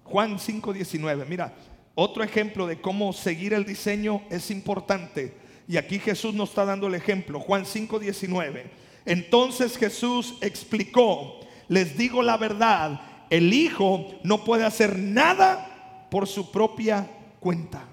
Juan 0.03 0.39
5:19, 0.39 1.25
mira, 1.25 1.53
otro 1.95 2.21
ejemplo 2.21 2.67
de 2.67 2.81
cómo 2.81 3.13
seguir 3.13 3.53
el 3.53 3.63
diseño 3.63 4.23
es 4.29 4.51
importante. 4.51 5.35
Y 5.69 5.77
aquí 5.77 5.99
Jesús 5.99 6.33
nos 6.33 6.49
está 6.49 6.65
dando 6.65 6.87
el 6.87 6.95
ejemplo. 6.95 7.39
Juan 7.39 7.63
5:19. 7.63 8.65
Entonces 9.05 9.77
Jesús 9.77 10.35
explicó, 10.41 11.39
les 11.69 11.97
digo 11.97 12.21
la 12.21 12.35
verdad, 12.35 12.99
el 13.29 13.53
hijo 13.53 14.05
no 14.23 14.43
puede 14.43 14.65
hacer 14.65 14.97
nada 14.97 16.07
por 16.09 16.27
su 16.27 16.51
propia 16.51 17.07
cuenta. 17.39 17.83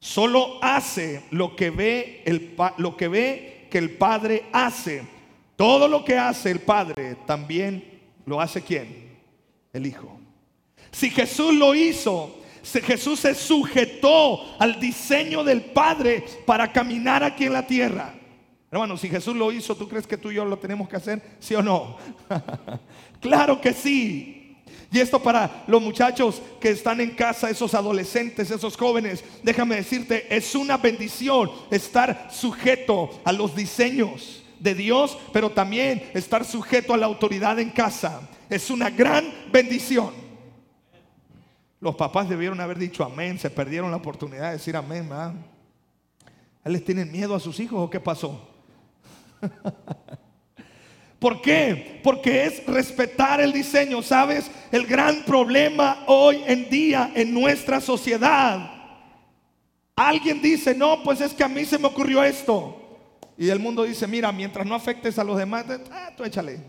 Solo 0.00 0.58
hace 0.62 1.24
lo 1.30 1.56
que 1.56 1.70
ve 1.70 2.22
el 2.24 2.54
lo 2.76 2.96
que 2.96 3.08
ve 3.08 3.66
que 3.70 3.78
el 3.78 3.90
padre 3.90 4.44
hace. 4.52 5.02
Todo 5.56 5.88
lo 5.88 6.04
que 6.04 6.16
hace 6.16 6.50
el 6.50 6.60
padre 6.60 7.16
también 7.26 8.00
lo 8.24 8.40
hace 8.40 8.62
quién? 8.62 9.18
El 9.72 9.86
hijo. 9.86 10.20
Si 10.92 11.10
Jesús 11.10 11.52
lo 11.54 11.74
hizo 11.74 12.38
Jesús 12.62 13.20
se 13.20 13.34
sujetó 13.34 14.44
al 14.58 14.78
diseño 14.78 15.42
del 15.42 15.62
Padre 15.62 16.24
para 16.44 16.70
caminar 16.70 17.22
aquí 17.22 17.44
en 17.44 17.52
la 17.52 17.66
tierra. 17.66 18.14
Hermano, 18.70 18.96
si 18.98 19.08
Jesús 19.08 19.34
lo 19.34 19.50
hizo, 19.50 19.74
¿tú 19.76 19.88
crees 19.88 20.06
que 20.06 20.18
tú 20.18 20.30
y 20.30 20.34
yo 20.34 20.44
lo 20.44 20.58
tenemos 20.58 20.88
que 20.88 20.96
hacer? 20.96 21.22
¿Sí 21.40 21.54
o 21.54 21.62
no? 21.62 21.96
claro 23.20 23.60
que 23.60 23.72
sí. 23.72 24.38
Y 24.90 25.00
esto 25.00 25.22
para 25.22 25.64
los 25.66 25.82
muchachos 25.82 26.42
que 26.60 26.70
están 26.70 27.00
en 27.00 27.10
casa, 27.10 27.50
esos 27.50 27.74
adolescentes, 27.74 28.50
esos 28.50 28.76
jóvenes, 28.76 29.22
déjame 29.42 29.76
decirte, 29.76 30.34
es 30.34 30.54
una 30.54 30.78
bendición 30.78 31.50
estar 31.70 32.28
sujeto 32.30 33.10
a 33.24 33.32
los 33.32 33.54
diseños 33.54 34.42
de 34.60 34.74
Dios, 34.74 35.16
pero 35.32 35.50
también 35.50 36.10
estar 36.14 36.44
sujeto 36.44 36.94
a 36.94 36.96
la 36.96 37.06
autoridad 37.06 37.58
en 37.58 37.70
casa. 37.70 38.28
Es 38.48 38.70
una 38.70 38.88
gran 38.90 39.30
bendición. 39.52 40.12
Los 41.80 41.94
papás 41.94 42.28
debieron 42.28 42.60
haber 42.60 42.78
dicho 42.78 43.04
amén, 43.04 43.38
se 43.38 43.50
perdieron 43.50 43.90
la 43.90 43.98
oportunidad 43.98 44.46
de 44.46 44.52
decir 44.52 44.74
amén. 44.74 45.08
¿Les 46.64 46.84
tienen 46.84 47.12
miedo 47.12 47.34
a 47.34 47.40
sus 47.40 47.60
hijos 47.60 47.78
o 47.78 47.90
qué 47.90 48.00
pasó? 48.00 48.57
¿Por 51.18 51.42
qué? 51.42 52.00
Porque 52.02 52.44
es 52.44 52.64
respetar 52.66 53.40
el 53.40 53.52
diseño. 53.52 54.02
¿Sabes? 54.02 54.50
El 54.70 54.86
gran 54.86 55.24
problema 55.24 56.04
hoy 56.06 56.42
en 56.46 56.68
día 56.70 57.10
en 57.14 57.34
nuestra 57.34 57.80
sociedad. 57.80 58.78
Alguien 59.96 60.40
dice, 60.40 60.74
no, 60.76 61.02
pues 61.02 61.20
es 61.20 61.34
que 61.34 61.42
a 61.42 61.48
mí 61.48 61.64
se 61.64 61.78
me 61.78 61.88
ocurrió 61.88 62.22
esto. 62.22 62.74
Y 63.36 63.48
el 63.48 63.58
mundo 63.58 63.82
dice, 63.82 64.06
mira, 64.06 64.30
mientras 64.30 64.64
no 64.64 64.74
afectes 64.74 65.18
a 65.18 65.24
los 65.24 65.36
demás, 65.36 65.64
ah, 65.90 66.12
tú 66.16 66.24
échale. 66.24 66.60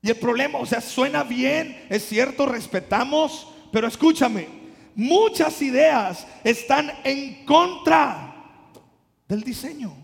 Y 0.00 0.10
el 0.10 0.16
problema, 0.16 0.58
o 0.58 0.66
sea, 0.66 0.80
suena 0.80 1.24
bien, 1.24 1.86
es 1.88 2.06
cierto, 2.06 2.46
respetamos, 2.46 3.48
pero 3.72 3.88
escúchame, 3.88 4.46
muchas 4.94 5.60
ideas 5.62 6.26
están 6.44 6.92
en 7.04 7.44
contra 7.44 8.34
del 9.26 9.42
diseño. 9.42 10.03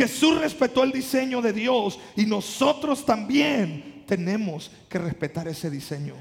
Jesús 0.00 0.40
respetó 0.40 0.82
el 0.82 0.92
diseño 0.92 1.42
de 1.42 1.52
Dios 1.52 1.98
y 2.16 2.24
nosotros 2.24 3.04
también 3.04 4.04
tenemos 4.06 4.70
que 4.88 4.96
respetar 4.96 5.46
ese 5.46 5.68
diseño. 5.68 6.14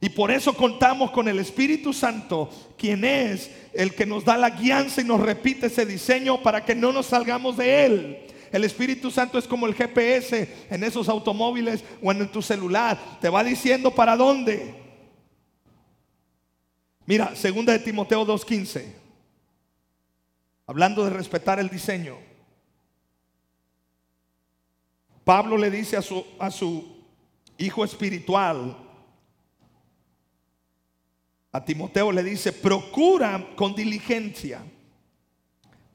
Y 0.00 0.08
por 0.08 0.30
eso 0.30 0.54
contamos 0.54 1.10
con 1.10 1.28
el 1.28 1.38
Espíritu 1.38 1.92
Santo, 1.92 2.48
quien 2.78 3.04
es 3.04 3.50
el 3.74 3.94
que 3.94 4.06
nos 4.06 4.24
da 4.24 4.38
la 4.38 4.48
guianza 4.48 5.02
y 5.02 5.04
nos 5.04 5.20
repite 5.20 5.66
ese 5.66 5.84
diseño 5.84 6.42
para 6.42 6.64
que 6.64 6.74
no 6.74 6.94
nos 6.94 7.04
salgamos 7.04 7.58
de 7.58 7.84
él. 7.84 8.18
El 8.50 8.64
Espíritu 8.64 9.10
Santo 9.10 9.36
es 9.38 9.46
como 9.46 9.66
el 9.66 9.74
GPS 9.74 10.66
en 10.70 10.82
esos 10.82 11.10
automóviles 11.10 11.84
o 12.02 12.10
en 12.10 12.26
tu 12.32 12.40
celular. 12.40 12.98
Te 13.20 13.28
va 13.28 13.44
diciendo 13.44 13.94
para 13.94 14.16
dónde. 14.16 14.76
Mira, 17.04 17.36
segunda 17.36 17.74
de 17.74 17.80
Timoteo 17.80 18.26
2.15. 18.26 18.82
Hablando 20.66 21.04
de 21.04 21.10
respetar 21.10 21.60
el 21.60 21.68
diseño. 21.68 22.29
Pablo 25.24 25.56
le 25.56 25.70
dice 25.70 25.96
a 25.96 26.02
su, 26.02 26.24
a 26.38 26.50
su 26.50 26.84
hijo 27.58 27.84
espiritual, 27.84 28.76
a 31.52 31.64
Timoteo 31.64 32.12
le 32.12 32.22
dice, 32.22 32.52
procura 32.52 33.54
con 33.56 33.74
diligencia 33.74 34.62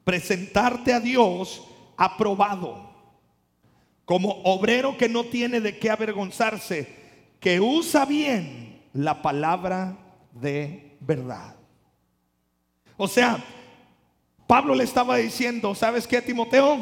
presentarte 0.06 0.92
a 0.92 1.00
Dios 1.00 1.66
aprobado, 1.96 2.94
como 4.04 4.30
obrero 4.44 4.96
que 4.96 5.08
no 5.08 5.24
tiene 5.24 5.60
de 5.60 5.78
qué 5.78 5.90
avergonzarse, 5.90 6.94
que 7.40 7.58
usa 7.58 8.04
bien 8.04 8.80
la 8.92 9.20
palabra 9.20 9.96
de 10.30 10.96
verdad. 11.00 11.56
O 12.96 13.08
sea, 13.08 13.42
Pablo 14.46 14.76
le 14.76 14.84
estaba 14.84 15.16
diciendo, 15.16 15.74
¿sabes 15.74 16.06
qué, 16.06 16.22
Timoteo? 16.22 16.78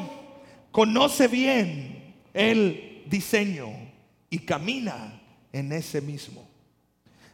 Conoce 0.70 1.26
bien 1.26 1.93
el 2.34 3.04
diseño 3.06 3.70
y 4.28 4.40
camina 4.40 5.22
en 5.52 5.72
ese 5.72 6.00
mismo. 6.00 6.46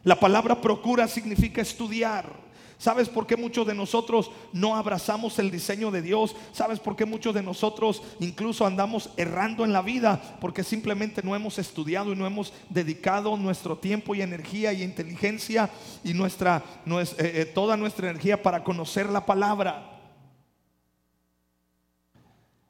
La 0.03 0.19
palabra 0.19 0.61
procura 0.61 1.07
significa 1.07 1.61
estudiar. 1.61 2.51
¿Sabes 2.77 3.09
por 3.09 3.27
qué 3.27 3.37
muchos 3.37 3.67
de 3.67 3.75
nosotros 3.75 4.31
no 4.53 4.75
abrazamos 4.75 5.37
el 5.37 5.51
diseño 5.51 5.91
de 5.91 6.01
Dios? 6.01 6.35
¿Sabes 6.51 6.79
por 6.79 6.95
qué 6.95 7.05
muchos 7.05 7.31
de 7.35 7.43
nosotros 7.43 8.01
incluso 8.19 8.65
andamos 8.65 9.11
errando 9.17 9.63
en 9.63 9.71
la 9.71 9.83
vida? 9.83 10.19
Porque 10.41 10.63
simplemente 10.63 11.21
no 11.23 11.35
hemos 11.35 11.59
estudiado 11.59 12.11
y 12.11 12.15
no 12.15 12.25
hemos 12.25 12.53
dedicado 12.69 13.37
nuestro 13.37 13.77
tiempo 13.77 14.15
y 14.15 14.23
energía 14.23 14.73
y 14.73 14.81
inteligencia 14.81 15.69
y 16.03 16.15
nuestra, 16.15 16.63
eh, 16.87 17.05
eh, 17.19 17.51
toda 17.53 17.77
nuestra 17.77 18.09
energía 18.09 18.41
para 18.41 18.63
conocer 18.63 19.09
la 19.09 19.27
palabra. 19.27 19.90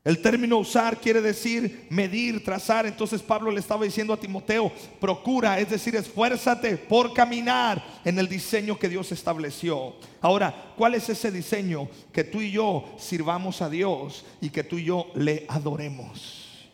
El 0.04 0.20
término 0.20 0.58
usar 0.58 1.00
quiere 1.00 1.22
decir 1.22 1.86
medir, 1.92 2.44
trazar. 2.44 2.88
Entonces 2.88 3.22
Pablo 3.22 3.52
le 3.52 3.60
estaba 3.60 3.86
diciendo 3.86 4.14
a 4.14 4.20
Timoteo, 4.20 4.72
procura, 5.00 5.60
es 5.60 5.70
decir, 5.70 5.96
esfuérzate 5.96 6.78
por 6.78 7.14
caminar 7.14 7.84
en 8.04 8.18
el 8.18 8.28
diseño 8.28 8.80
que 8.80 8.90
Dios 8.90 9.12
estableció. 9.12 9.96
Ahora, 10.20 10.74
¿cuál 10.76 10.96
es 10.96 11.08
ese 11.10 11.32
diseño? 11.32 11.88
Que 12.12 12.24
tú 12.24 12.42
y 12.42 12.52
yo 12.52 12.86
sirvamos 12.98 13.62
a 13.62 13.70
Dios 13.70 14.26
y 14.42 14.50
que 14.50 14.64
tú 14.64 14.80
y 14.80 14.86
yo 14.86 15.12
le 15.14 15.46
adoremos. 15.48 16.70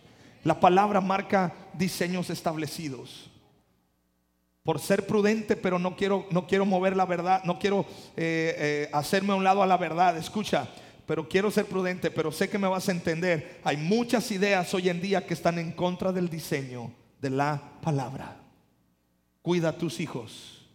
La 0.45 0.61
palabra 0.61 1.01
marca 1.01 1.53
diseños 1.73 2.29
establecidos. 2.29 3.29
Por 4.63 4.79
ser 4.79 5.05
prudente, 5.05 5.57
pero 5.57 5.79
no 5.79 5.97
quiero, 5.97 6.27
no 6.31 6.47
quiero 6.47 6.65
mover 6.65 6.95
la 6.95 7.05
verdad, 7.05 7.43
no 7.43 7.59
quiero 7.59 7.85
eh, 8.15 8.55
eh, 8.57 8.89
hacerme 8.93 9.33
a 9.33 9.35
un 9.35 9.43
lado 9.43 9.63
a 9.63 9.67
la 9.67 9.77
verdad. 9.77 10.17
Escucha, 10.17 10.69
pero 11.07 11.29
quiero 11.29 11.49
ser 11.49 11.65
prudente, 11.65 12.11
pero 12.11 12.33
sé 12.33 12.49
que 12.49 12.57
me 12.57 12.67
vas 12.67 12.89
a 12.89 12.91
entender. 12.91 13.61
Hay 13.63 13.77
muchas 13.77 14.29
ideas 14.29 14.73
hoy 14.73 14.89
en 14.89 14.99
día 14.99 15.25
que 15.25 15.33
están 15.33 15.57
en 15.57 15.71
contra 15.71 16.11
del 16.11 16.29
diseño 16.29 16.91
de 17.21 17.29
la 17.29 17.79
palabra. 17.81 18.41
Cuida 19.41 19.69
a 19.69 19.77
tus 19.77 20.01
hijos. 20.01 20.67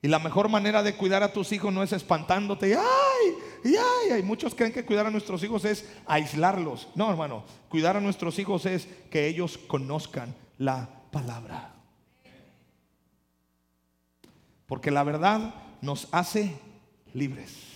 Y 0.00 0.08
la 0.08 0.18
mejor 0.18 0.48
manera 0.48 0.82
de 0.82 0.96
cuidar 0.96 1.22
a 1.22 1.34
tus 1.34 1.52
hijos 1.52 1.74
no 1.74 1.82
es 1.82 1.92
espantándote. 1.92 2.74
Ay, 2.74 3.34
ay, 3.66 4.10
ay. 4.12 4.22
Muchos 4.22 4.54
creen 4.54 4.72
que 4.72 4.86
cuidar 4.86 5.04
a 5.04 5.10
nuestros 5.10 5.42
hijos 5.44 5.66
es 5.66 5.86
aislarlos. 6.06 6.88
No, 6.94 7.10
hermano. 7.10 7.44
Cuidar 7.68 7.98
a 7.98 8.00
nuestros 8.00 8.38
hijos 8.38 8.64
es 8.64 8.88
que 9.10 9.26
ellos 9.26 9.58
conozcan 9.58 10.34
la 10.56 10.88
palabra. 11.12 11.74
Porque 14.64 14.90
la 14.90 15.04
verdad 15.04 15.54
nos 15.82 16.08
hace 16.12 16.56
libres. 17.12 17.69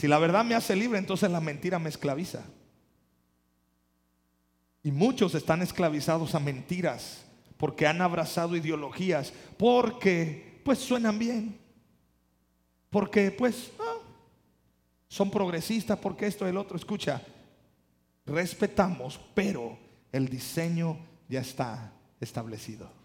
Si 0.00 0.08
la 0.08 0.18
verdad 0.18 0.46
me 0.46 0.54
hace 0.54 0.74
libre, 0.74 0.98
entonces 0.98 1.30
la 1.30 1.42
mentira 1.42 1.78
me 1.78 1.90
esclaviza. 1.90 2.42
Y 4.82 4.92
muchos 4.92 5.34
están 5.34 5.60
esclavizados 5.60 6.34
a 6.34 6.40
mentiras 6.40 7.22
porque 7.58 7.86
han 7.86 8.00
abrazado 8.00 8.56
ideologías, 8.56 9.30
porque 9.58 10.62
pues 10.64 10.78
suenan 10.78 11.18
bien, 11.18 11.58
porque 12.88 13.30
pues 13.30 13.72
ah, 13.78 13.98
son 15.06 15.30
progresistas, 15.30 15.98
porque 15.98 16.26
esto 16.26 16.48
el 16.48 16.56
otro. 16.56 16.78
Escucha, 16.78 17.20
respetamos, 18.24 19.20
pero 19.34 19.78
el 20.12 20.30
diseño 20.30 20.96
ya 21.28 21.42
está 21.42 21.92
establecido. 22.20 22.99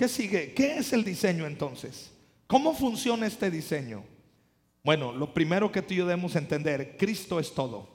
¿Qué 0.00 0.08
sigue? 0.08 0.54
¿Qué 0.54 0.78
es 0.78 0.94
el 0.94 1.04
diseño 1.04 1.46
entonces? 1.46 2.10
¿Cómo 2.46 2.72
funciona 2.72 3.26
este 3.26 3.50
diseño? 3.50 4.02
Bueno, 4.82 5.12
lo 5.12 5.34
primero 5.34 5.70
que 5.70 5.82
tú 5.82 5.92
y 5.92 5.98
yo 5.98 6.06
debemos 6.06 6.36
entender, 6.36 6.96
Cristo 6.98 7.38
es 7.38 7.52
todo. 7.52 7.86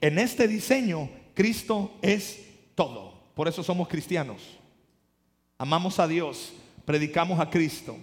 En 0.00 0.16
este 0.20 0.46
diseño, 0.46 1.10
Cristo 1.34 1.98
es 2.02 2.38
todo. 2.76 3.14
Por 3.34 3.48
eso 3.48 3.64
somos 3.64 3.88
cristianos. 3.88 4.40
Amamos 5.58 5.98
a 5.98 6.06
Dios, 6.06 6.52
predicamos 6.84 7.40
a 7.40 7.50
Cristo. 7.50 7.96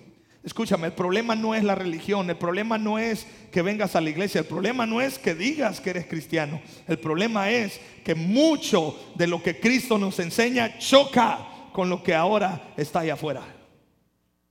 Escúchame, 0.44 0.88
el 0.88 0.94
problema 0.94 1.38
no 1.38 1.56
es 1.56 1.64
la 1.64 1.76
religión, 1.76 2.30
el 2.30 2.36
problema 2.36 2.78
no 2.78 3.00
es 3.00 3.26
que 3.50 3.62
vengas 3.62 3.96
a 3.96 4.02
la 4.02 4.10
iglesia, 4.10 4.40
el 4.42 4.48
problema 4.48 4.86
no 4.86 5.00
es 5.00 5.18
que 5.18 5.36
digas 5.36 5.80
que 5.80 5.92
eres 5.92 6.06
cristiano, 6.06 6.62
el 6.86 7.00
problema 7.00 7.50
es 7.50 7.80
que 8.04 8.14
mucho 8.14 9.14
de 9.16 9.28
lo 9.28 9.42
que 9.42 9.58
Cristo 9.58 9.98
nos 9.98 10.20
enseña 10.20 10.78
choca 10.80 11.53
con 11.74 11.90
lo 11.90 12.02
que 12.02 12.14
ahora 12.14 12.74
está 12.78 13.00
allá 13.00 13.16
afuera. 13.16 13.44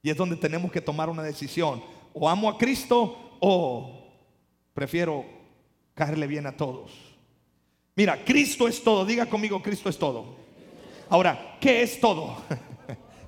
Y 0.03 0.11
es 0.11 0.17
donde 0.17 0.37
tenemos 0.37 0.71
que 0.71 0.81
tomar 0.81 1.09
una 1.09 1.23
decisión. 1.23 1.83
O 2.13 2.29
amo 2.29 2.49
a 2.49 2.59
Cristo 2.59 3.39
o 3.41 4.13
prefiero 4.75 5.25
caerle 5.95 6.27
bien 6.27 6.47
a 6.47 6.57
todos. 6.57 6.91
Mira, 7.95 8.25
Cristo 8.25 8.69
es 8.69 8.83
todo. 8.83 9.05
Diga 9.07 9.27
conmigo, 9.27 9.63
Cristo 9.63 9.89
es 9.89 9.99
todo. 9.99 10.37
Ahora, 11.09 11.57
¿qué 11.61 11.83
es 11.83 11.99
todo? 12.01 12.37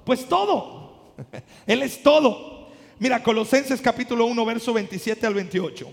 Pues 0.05 0.29
todo. 0.29 1.15
Él 1.67 1.83
es 1.83 2.03
todo. 2.03 2.69
Mira, 2.99 3.23
Colosenses 3.23 3.81
capítulo 3.81 4.27
1, 4.27 4.45
verso 4.45 4.75
27 4.75 5.27
al 5.27 5.33
28. 5.33 5.91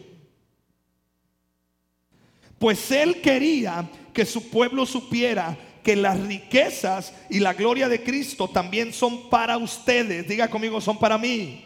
pues 2.60 2.92
él 2.92 3.22
quería 3.22 3.90
que 4.14 4.26
su 4.26 4.50
pueblo 4.50 4.86
supiera 4.86 5.58
que 5.84 5.96
las 5.96 6.20
riquezas 6.20 7.14
y 7.30 7.40
la 7.40 7.54
gloria 7.54 7.90
de 7.90 8.04
Cristo 8.04 8.48
también 8.48 8.94
son 8.94 9.30
para 9.30 9.58
ustedes. 9.58 10.28
Diga 10.28 10.50
conmigo, 10.50 10.80
son 10.82 11.00
para 11.00 11.18
mí. 11.18 11.66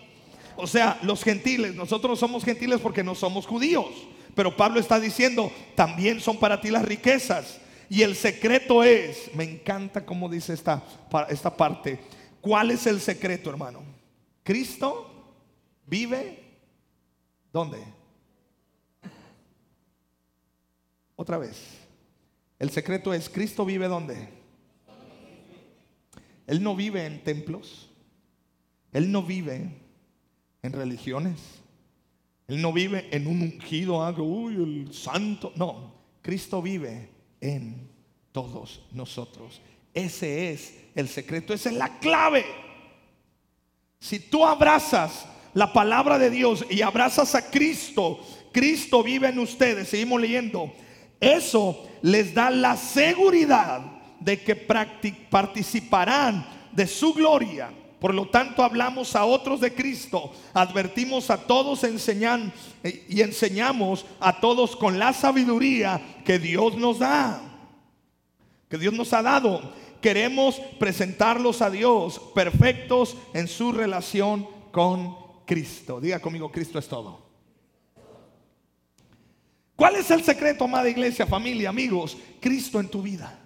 O 0.55 0.67
sea, 0.67 0.97
los 1.01 1.23
gentiles, 1.23 1.75
nosotros 1.75 2.17
somos 2.19 2.43
gentiles 2.43 2.79
porque 2.79 3.03
no 3.03 3.15
somos 3.15 3.45
judíos. 3.45 3.87
Pero 4.33 4.55
Pablo 4.55 4.79
está 4.79 4.99
diciendo, 4.99 5.51
también 5.75 6.19
son 6.21 6.37
para 6.37 6.61
ti 6.61 6.69
las 6.69 6.85
riquezas. 6.85 7.59
Y 7.89 8.01
el 8.01 8.15
secreto 8.15 8.83
es, 8.83 9.33
me 9.35 9.43
encanta 9.43 10.05
cómo 10.05 10.27
dice 10.27 10.53
esta, 10.53 10.83
esta 11.29 11.55
parte, 11.55 11.99
¿cuál 12.41 12.71
es 12.71 12.87
el 12.87 12.99
secreto, 12.99 13.49
hermano? 13.49 13.83
Cristo 14.43 15.33
vive, 15.85 16.43
¿dónde? 17.51 17.77
Otra 21.15 21.37
vez. 21.37 21.84
El 22.59 22.69
secreto 22.69 23.13
es, 23.13 23.29
¿Cristo 23.29 23.65
vive 23.65 23.87
dónde? 23.87 24.29
Él 26.47 26.61
no 26.61 26.75
vive 26.75 27.05
en 27.05 27.23
templos. 27.23 27.89
Él 28.93 29.11
no 29.11 29.23
vive 29.23 29.71
en 30.61 30.73
religiones. 30.73 31.39
Él 32.47 32.61
no 32.61 32.71
vive 32.71 33.07
en 33.11 33.27
un 33.27 33.41
ungido, 33.41 34.03
algo, 34.03 34.23
uy, 34.23 34.55
el 34.55 34.93
santo. 34.93 35.51
No, 35.55 35.93
Cristo 36.21 36.61
vive 36.61 37.09
en 37.41 37.89
todos 38.31 38.85
nosotros. 38.91 39.61
Ese 39.93 40.51
es 40.51 40.75
el 40.93 41.07
secreto, 41.07 41.53
esa 41.53 41.69
es 41.69 41.75
la 41.75 41.99
clave. 41.99 42.45
Si 43.99 44.19
tú 44.19 44.45
abrazas 44.45 45.25
la 45.53 45.73
palabra 45.73 46.19
de 46.19 46.29
Dios 46.29 46.65
y 46.69 46.81
abrazas 46.81 47.33
a 47.33 47.49
Cristo, 47.49 48.19
Cristo 48.51 49.01
vive 49.01 49.29
en 49.29 49.39
ustedes. 49.39 49.89
Seguimos 49.89 50.21
leyendo. 50.21 50.71
Eso 51.19 51.87
les 52.01 52.33
da 52.33 52.49
la 52.49 52.77
seguridad 52.77 53.81
de 54.19 54.41
que 54.41 54.55
participarán 54.55 56.45
de 56.71 56.87
su 56.87 57.13
gloria. 57.13 57.71
Por 57.99 58.13
lo 58.13 58.27
tanto, 58.27 58.61
hablamos 58.63 59.15
a 59.15 59.25
otros 59.25 59.61
de 59.61 59.73
Cristo, 59.73 60.31
advertimos 60.53 61.29
a 61.29 61.37
todos 61.37 61.83
enseñan, 61.83 62.53
y 62.83 63.21
enseñamos 63.21 64.05
a 64.19 64.39
todos 64.39 64.75
con 64.75 64.99
la 64.99 65.13
sabiduría 65.13 65.99
que 66.23 66.37
Dios 66.37 66.75
nos 66.75 66.99
da, 66.99 67.41
que 68.69 68.77
Dios 68.77 68.93
nos 68.93 69.13
ha 69.13 69.21
dado. 69.21 69.73
Queremos 70.01 70.59
presentarlos 70.77 71.63
a 71.63 71.71
Dios 71.71 72.21
perfectos 72.35 73.17
en 73.33 73.47
su 73.47 73.71
relación 73.71 74.47
con 74.71 75.15
Cristo. 75.45 75.99
Diga 75.99 76.19
conmigo, 76.19 76.51
Cristo 76.51 76.77
es 76.77 76.87
todo. 76.87 77.24
¿Cuál 79.75 79.97
es 79.97 80.09
el 80.09 80.23
secreto, 80.23 80.63
amada 80.63 80.89
iglesia, 80.89 81.25
familia, 81.25 81.69
amigos? 81.69 82.17
Cristo 82.39 82.79
en 82.79 82.87
tu 82.87 83.01
vida. 83.01 83.39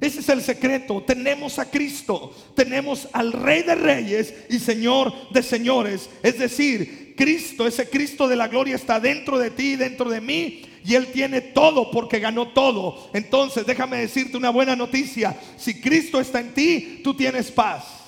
Ese 0.00 0.20
es 0.20 0.28
el 0.30 0.40
secreto. 0.40 1.02
Tenemos 1.02 1.58
a 1.58 1.70
Cristo, 1.70 2.34
tenemos 2.56 3.06
al 3.12 3.32
Rey 3.32 3.62
de 3.62 3.74
Reyes 3.74 4.34
y 4.48 4.58
Señor 4.58 5.12
de 5.30 5.42
Señores. 5.42 6.08
Es 6.22 6.38
decir, 6.38 7.14
Cristo, 7.16 7.66
ese 7.66 7.90
Cristo 7.90 8.26
de 8.26 8.36
la 8.36 8.48
gloria 8.48 8.76
está 8.76 8.98
dentro 8.98 9.38
de 9.38 9.50
ti, 9.50 9.76
dentro 9.76 10.08
de 10.08 10.22
mí. 10.22 10.62
Y 10.82 10.94
Él 10.94 11.08
tiene 11.08 11.42
todo 11.42 11.90
porque 11.90 12.18
ganó 12.18 12.48
todo. 12.48 13.10
Entonces, 13.12 13.66
déjame 13.66 13.98
decirte 13.98 14.38
una 14.38 14.48
buena 14.48 14.74
noticia. 14.74 15.38
Si 15.58 15.78
Cristo 15.78 16.18
está 16.18 16.40
en 16.40 16.54
ti, 16.54 17.00
tú 17.04 17.12
tienes 17.12 17.50
paz. 17.50 17.99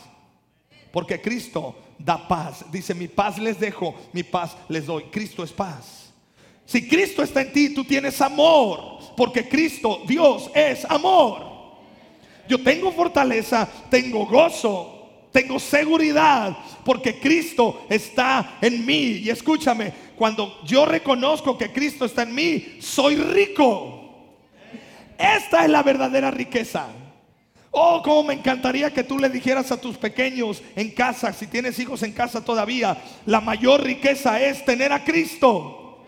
Porque 0.93 1.21
Cristo 1.21 1.75
da 1.99 2.29
paz. 2.29 2.65
Dice, 2.71 2.95
mi 2.95 3.09
paz 3.09 3.39
les 3.39 3.59
dejo, 3.59 3.95
mi 4.13 4.23
paz 4.23 4.57
les 4.69 4.87
doy. 4.87 5.05
Cristo 5.05 5.43
es 5.43 5.53
paz. 5.53 6.13
Si 6.67 6.87
Cristo 6.89 7.23
está 7.23 7.41
en 7.43 7.53
ti, 7.53 7.75
tú 7.75 7.85
tienes 7.85 8.21
amor. 8.21 8.99
Porque 9.17 9.49
Cristo, 9.49 10.03
Dios 10.07 10.51
es 10.55 10.85
amor. 10.85 11.53
Yo 12.49 12.63
tengo 12.63 12.93
fortaleza, 12.93 13.69
tengo 13.89 14.27
gozo, 14.27 15.29
tengo 15.33 15.59
seguridad, 15.59 16.57
porque 16.85 17.19
Cristo 17.19 17.87
está 17.89 18.59
en 18.61 18.85
mí. 18.85 19.23
Y 19.23 19.31
escúchame, 19.31 19.93
cuando 20.17 20.61
yo 20.65 20.85
reconozco 20.85 21.57
que 21.57 21.73
Cristo 21.73 22.05
está 22.05 22.23
en 22.23 22.35
mí, 22.35 22.77
soy 22.81 23.17
rico. 23.17 24.01
Esta 25.19 25.65
es 25.65 25.71
la 25.71 25.83
verdadera 25.83 26.31
riqueza. 26.31 26.89
Oh, 27.75 28.03
cómo 28.05 28.25
me 28.25 28.35
encantaría 28.35 28.93
que 28.93 29.03
tú 29.03 29.19
le 29.19 29.31
dijeras 29.31 29.73
a 29.73 29.81
tus 29.81 29.97
pequeños 29.97 30.63
en 30.77 30.91
casa, 30.91 31.33
si 31.33 31.47
tienes 31.47 31.79
hijos 31.79 32.03
en 32.03 32.13
casa 32.13 32.45
todavía, 32.45 33.03
la 33.25 33.41
mayor 33.41 33.83
riqueza 33.83 34.39
es 34.43 34.63
tener 34.63 34.93
a 34.93 35.03
Cristo. 35.03 36.05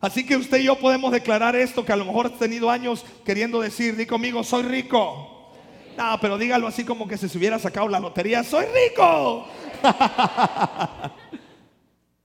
Así 0.00 0.24
que 0.24 0.36
usted 0.36 0.58
y 0.58 0.64
yo 0.64 0.78
podemos 0.78 1.10
declarar 1.10 1.56
esto 1.56 1.84
que 1.84 1.92
a 1.92 1.96
lo 1.96 2.04
mejor 2.04 2.26
has 2.26 2.38
tenido 2.38 2.70
años 2.70 3.04
queriendo 3.24 3.60
decir, 3.60 3.96
di 3.96 4.06
conmigo, 4.06 4.44
soy 4.44 4.62
rico. 4.62 5.50
No, 5.98 6.18
pero 6.20 6.38
dígalo 6.38 6.68
así 6.68 6.84
como 6.84 7.08
que 7.08 7.18
si 7.18 7.28
se 7.28 7.36
hubiera 7.36 7.58
sacado 7.58 7.88
la 7.88 7.98
lotería, 7.98 8.44
soy 8.44 8.66
rico. 8.66 9.48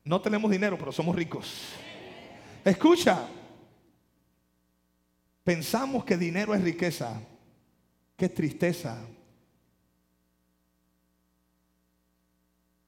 no 0.03 0.21
tenemos 0.21 0.51
dinero, 0.51 0.77
pero 0.77 0.91
somos 0.91 1.15
ricos. 1.15 1.51
Escucha, 2.63 3.27
pensamos 5.43 6.05
que 6.05 6.15
dinero 6.15 6.53
es 6.53 6.61
riqueza. 6.61 7.19
Qué 8.15 8.29
tristeza. 8.29 9.05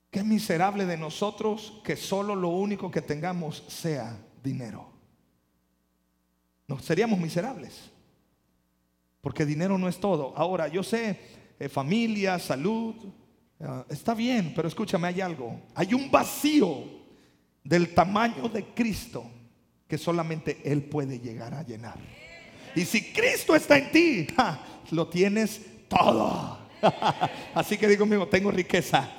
Qué 0.10 0.24
miserable 0.24 0.86
de 0.86 0.98
nosotros 0.98 1.82
que 1.84 1.96
solo 1.96 2.36
lo 2.36 2.50
único 2.50 2.90
que 2.90 3.02
tengamos 3.02 3.64
sea 3.68 4.18
dinero. 4.44 4.90
Nos 6.68 6.84
seríamos 6.84 7.20
miserables. 7.20 7.92
Porque 9.22 9.46
dinero 9.46 9.78
no 9.78 9.90
es 9.90 10.00
todo. 10.00 10.34
Ahora, 10.38 10.68
yo 10.68 10.84
sé, 10.84 11.20
eh, 11.60 11.70
familia, 11.70 12.40
salud, 12.40 12.96
eh, 13.60 13.84
está 13.90 14.14
bien, 14.14 14.54
pero 14.56 14.68
escúchame, 14.68 15.08
hay 15.08 15.22
algo. 15.22 15.62
Hay 15.76 15.94
un 15.94 16.10
vacío 16.10 16.84
del 17.64 17.94
tamaño 17.94 18.48
de 18.48 18.64
Cristo 18.74 19.30
que 19.88 19.98
solamente 19.98 20.62
Él 20.64 20.84
puede 20.84 21.20
llegar 21.20 21.54
a 21.54 21.64
llenar. 21.64 22.00
Y 22.76 22.86
si 22.86 23.12
Cristo 23.12 23.56
está 23.56 23.78
en 23.78 23.92
ti, 23.92 24.28
lo 24.92 25.08
tienes 25.08 25.62
todo. 25.88 26.68
Así 27.54 27.78
que 27.78 27.88
digo 27.88 28.02
conmigo, 28.02 28.28
tengo 28.28 28.52
riqueza. 28.52 29.10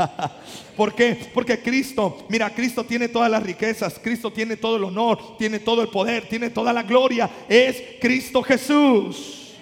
¿Por 0.77 0.95
qué? 0.95 1.31
Porque 1.35 1.61
Cristo, 1.61 2.27
mira, 2.29 2.51
Cristo 2.55 2.85
tiene 2.85 3.09
todas 3.09 3.31
las 3.31 3.43
riquezas, 3.43 3.99
Cristo 4.03 4.33
tiene 4.33 4.57
todo 4.57 4.77
el 4.77 4.85
honor, 4.85 5.37
tiene 5.39 5.59
todo 5.59 5.83
el 5.83 5.89
poder, 5.89 6.29
tiene 6.29 6.51
toda 6.51 6.73
la 6.73 6.83
gloria. 6.83 7.29
Es 7.49 7.83
Cristo 8.01 8.43
Jesús. 8.43 9.55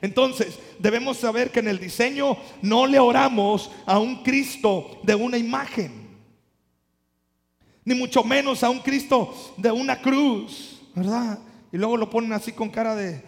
Entonces, 0.00 0.58
debemos 0.78 1.16
saber 1.16 1.50
que 1.50 1.58
en 1.60 1.68
el 1.68 1.78
diseño 1.78 2.36
no 2.62 2.86
le 2.86 2.98
oramos 2.98 3.70
a 3.84 3.98
un 3.98 4.22
Cristo 4.22 5.00
de 5.02 5.14
una 5.14 5.36
imagen, 5.36 6.08
ni 7.84 7.94
mucho 7.94 8.22
menos 8.22 8.62
a 8.62 8.70
un 8.70 8.78
Cristo 8.78 9.34
de 9.56 9.72
una 9.72 10.00
cruz, 10.00 10.80
¿verdad? 10.94 11.40
Y 11.72 11.76
luego 11.76 11.96
lo 11.96 12.08
ponen 12.10 12.32
así 12.32 12.52
con 12.52 12.70
cara 12.70 12.94
de, 12.94 13.22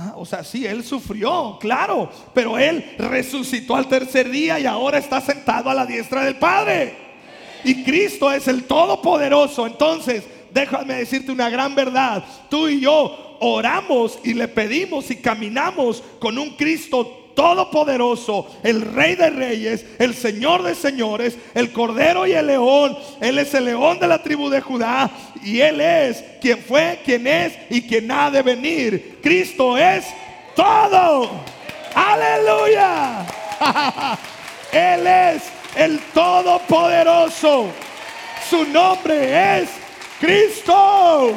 Ah, 0.00 0.14
o 0.16 0.24
sea, 0.24 0.44
sí, 0.44 0.64
Él 0.64 0.84
sufrió, 0.84 1.58
claro, 1.60 2.08
pero 2.32 2.56
Él 2.56 2.94
resucitó 2.98 3.74
al 3.74 3.88
tercer 3.88 4.30
día 4.30 4.60
y 4.60 4.64
ahora 4.64 4.98
está 4.98 5.20
sentado 5.20 5.68
a 5.68 5.74
la 5.74 5.84
diestra 5.86 6.24
del 6.24 6.36
Padre. 6.36 6.96
Y 7.64 7.82
Cristo 7.82 8.30
es 8.30 8.46
el 8.46 8.62
Todopoderoso. 8.62 9.66
Entonces, 9.66 10.22
déjame 10.52 10.94
decirte 10.94 11.32
una 11.32 11.50
gran 11.50 11.74
verdad. 11.74 12.24
Tú 12.48 12.68
y 12.68 12.78
yo 12.78 13.38
oramos 13.40 14.20
y 14.22 14.34
le 14.34 14.46
pedimos 14.46 15.10
y 15.10 15.16
caminamos 15.16 16.00
con 16.20 16.38
un 16.38 16.50
Cristo 16.50 17.17
todopoderoso, 17.38 18.48
el 18.64 18.82
Rey 18.82 19.14
de 19.14 19.30
Reyes, 19.30 19.86
el 20.00 20.12
Señor 20.12 20.64
de 20.64 20.74
Señores, 20.74 21.38
el 21.54 21.72
Cordero 21.72 22.26
y 22.26 22.32
el 22.32 22.48
León. 22.48 22.98
Él 23.20 23.38
es 23.38 23.54
el 23.54 23.66
León 23.66 24.00
de 24.00 24.08
la 24.08 24.20
tribu 24.20 24.50
de 24.50 24.60
Judá 24.60 25.08
y 25.44 25.60
Él 25.60 25.80
es 25.80 26.24
quien 26.40 26.58
fue, 26.58 26.98
quien 27.04 27.28
es 27.28 27.52
y 27.70 27.82
quien 27.82 28.10
ha 28.10 28.28
de 28.28 28.42
venir. 28.42 29.20
Cristo 29.22 29.78
es 29.78 30.04
todo. 30.56 31.30
Aleluya. 31.94 33.24
Él 34.72 35.06
es 35.06 35.44
el 35.76 36.00
Todopoderoso. 36.12 37.66
Su 38.50 38.64
nombre 38.64 39.60
es 39.60 39.68
Cristo. 40.18 41.34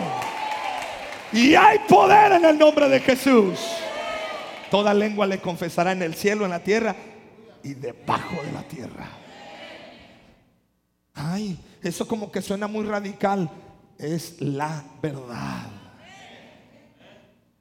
Y 1.31 1.53
hay 1.53 1.77
poder 1.87 2.31
en 2.31 2.45
el 2.45 2.57
nombre 2.57 2.89
de 2.89 2.99
Jesús. 3.01 3.80
Toda 4.71 4.93
lengua 4.93 5.27
le 5.27 5.41
confesará 5.41 5.91
en 5.91 6.01
el 6.01 6.15
cielo, 6.15 6.45
en 6.45 6.51
la 6.51 6.63
tierra 6.63 6.95
y 7.61 7.73
debajo 7.73 8.41
de 8.41 8.51
la 8.53 8.63
tierra. 8.63 9.09
Ay, 11.13 11.59
eso 11.83 12.07
como 12.07 12.31
que 12.31 12.41
suena 12.41 12.67
muy 12.67 12.85
radical. 12.85 13.49
Es 13.97 14.41
la 14.41 14.83
verdad. 15.01 15.67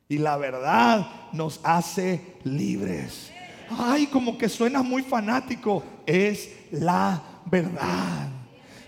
Y 0.08 0.18
la 0.18 0.36
verdad 0.36 1.06
nos 1.32 1.60
hace 1.64 2.36
libres. 2.44 3.32
Ay, 3.76 4.06
como 4.06 4.38
que 4.38 4.48
suena 4.48 4.82
muy 4.82 5.02
fanático. 5.02 5.82
Es 6.06 6.48
la 6.70 7.20
verdad. 7.44 8.39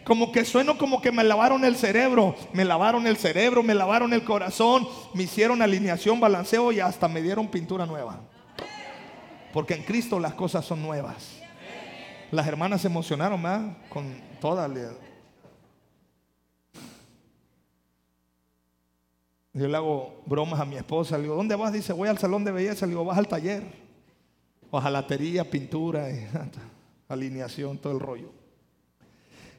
Como 0.05 0.33
que 0.33 0.45
sueno 0.45 0.79
como 0.79 1.01
que 1.01 1.13
me 1.13 1.25
lavaron 1.25 1.65
el 1.65 1.77
cerebro, 1.77 2.35
me 2.53 2.65
lavaron 2.65 3.07
el 3.07 3.17
cerebro, 3.17 3.63
me 3.63 3.75
lavaron 3.75 4.13
el 4.13 4.25
corazón, 4.25 4.89
me 5.15 5.25
hicieron 5.25 5.63
alineación, 5.63 6.21
balanceo 6.21 6.73
y 6.73 6.81
hasta 6.81 7.09
me 7.09 7.23
dieron 7.23 7.49
pintura 7.49 7.87
nueva. 7.87 8.21
Porque 9.53 9.75
en 9.75 9.83
Cristo 9.83 10.19
las 10.19 10.35
cosas 10.35 10.65
son 10.65 10.83
nuevas. 10.83 11.39
Las 12.31 12.47
hermanas 12.47 12.81
se 12.81 12.87
emocionaron 12.89 13.41
más 13.41 13.77
con 13.91 14.21
toda 14.41 14.69
Yo 19.55 19.69
le 19.69 19.77
hago 19.77 20.23
bromas 20.25 20.59
a 20.59 20.65
mi 20.65 20.77
esposa. 20.77 21.17
Le 21.19 21.25
digo, 21.25 21.37
¿dónde 21.37 21.55
vas? 21.55 21.73
Dice, 21.73 21.93
voy 21.93 22.09
al 22.09 22.19
salón 22.19 22.43
de 22.43 22.53
belleza. 22.53 22.87
Le 22.87 22.91
digo, 22.93 23.05
vas 23.05 23.19
al 23.19 23.29
taller. 23.29 23.63
Ojalatería, 24.71 25.49
pintura, 25.51 26.09
alineación, 27.09 27.77
todo 27.77 27.93
el 27.93 28.01
rollo. 28.01 28.42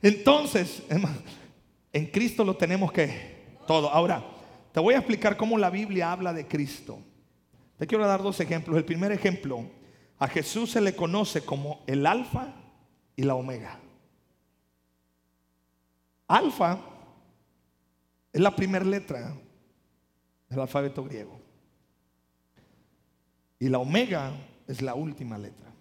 Entonces, 0.04 0.84
en 1.94 2.06
Cristo 2.08 2.44
lo 2.44 2.58
tenemos 2.58 2.92
que 2.92 3.56
todo. 3.66 3.90
Ahora, 3.90 4.22
te 4.74 4.82
voy 4.82 4.96
a 4.96 4.98
explicar 4.98 5.38
cómo 5.38 5.58
la 5.58 5.70
Biblia 5.70 6.12
habla 6.12 6.34
de 6.34 6.46
Cristo. 6.46 7.00
Te 7.78 7.88
quiero 7.88 8.06
dar 8.06 8.22
dos 8.22 8.38
ejemplos. 8.42 8.76
El 8.76 8.84
primer 8.84 9.14
ejemplo, 9.14 9.66
a 10.20 10.28
Jesús 10.28 10.72
se 10.72 10.82
le 10.82 10.94
conoce 10.94 11.46
como 11.46 11.84
el 11.88 12.06
alfa 12.06 12.54
y 13.16 13.24
la 13.24 13.36
omega. 13.36 13.80
Alfa 16.28 16.80
es 18.34 18.42
la 18.42 18.54
primera 18.54 18.84
letra 18.84 19.34
del 20.50 20.60
alfabeto 20.60 21.06
griego. 21.06 21.40
Y 23.58 23.70
la 23.70 23.80
omega 23.80 24.34
es 24.68 24.82
la 24.82 24.96
última 24.96 25.38
letra. 25.38 25.72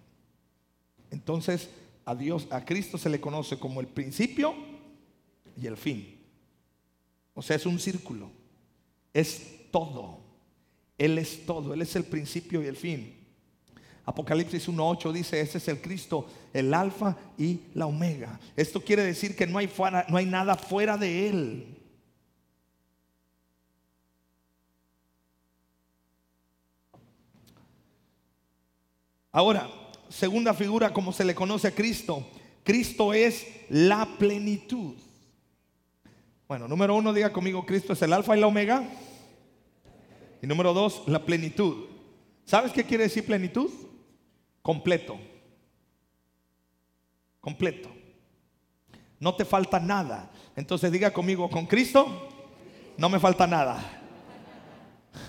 Entonces, 1.11 1.69
a 2.05 2.15
Dios, 2.15 2.47
a 2.51 2.65
Cristo 2.65 2.97
se 2.97 3.09
le 3.09 3.21
conoce 3.21 3.57
como 3.57 3.79
el 3.79 3.87
principio 3.87 4.53
y 5.59 5.67
el 5.67 5.77
fin. 5.77 6.19
O 7.33 7.41
sea, 7.41 7.55
es 7.55 7.65
un 7.65 7.79
círculo. 7.79 8.29
Es 9.13 9.69
todo. 9.71 10.19
Él 10.97 11.17
es 11.17 11.45
todo. 11.45 11.73
Él 11.73 11.81
es 11.81 11.95
el 11.95 12.03
principio 12.03 12.61
y 12.63 12.67
el 12.67 12.75
fin. 12.75 13.23
Apocalipsis 14.05 14.67
1.8 14.67 15.11
dice, 15.13 15.39
ese 15.39 15.59
es 15.59 15.67
el 15.69 15.81
Cristo, 15.81 16.27
el 16.51 16.73
alfa 16.73 17.15
y 17.37 17.61
la 17.73 17.85
omega. 17.85 18.37
Esto 18.55 18.81
quiere 18.81 19.03
decir 19.03 19.35
que 19.35 19.47
no 19.47 19.57
hay, 19.57 19.69
no 20.09 20.17
hay 20.17 20.25
nada 20.25 20.55
fuera 20.55 20.97
de 20.97 21.29
Él. 21.29 21.77
Ahora, 29.31 29.67
segunda 30.13 30.53
figura 30.53 30.93
como 30.93 31.11
se 31.11 31.25
le 31.25 31.33
conoce 31.33 31.67
a 31.67 31.75
Cristo, 31.75 32.25
Cristo 32.63 33.13
es 33.13 33.47
la 33.69 34.05
plenitud. 34.17 34.95
Bueno, 36.47 36.67
número 36.67 36.95
uno, 36.95 37.13
diga 37.13 37.33
conmigo, 37.33 37.65
Cristo 37.65 37.93
es 37.93 38.01
el 38.01 38.13
alfa 38.13 38.37
y 38.37 38.39
la 38.39 38.47
omega. 38.47 38.87
Y 40.41 40.47
número 40.47 40.73
dos, 40.73 41.03
la 41.07 41.25
plenitud. 41.25 41.85
¿Sabes 42.45 42.71
qué 42.71 42.83
quiere 42.83 43.05
decir 43.05 43.25
plenitud? 43.25 43.71
completo. 44.61 45.19
Completo. 47.41 47.89
No 49.19 49.35
te 49.35 49.43
falta 49.43 49.79
nada. 49.79 50.31
Entonces 50.55 50.91
diga 50.91 51.11
conmigo, 51.11 51.49
con 51.49 51.65
Cristo 51.65 52.29
no 52.97 53.09
me 53.09 53.19
falta 53.19 53.45
nada. 53.45 53.83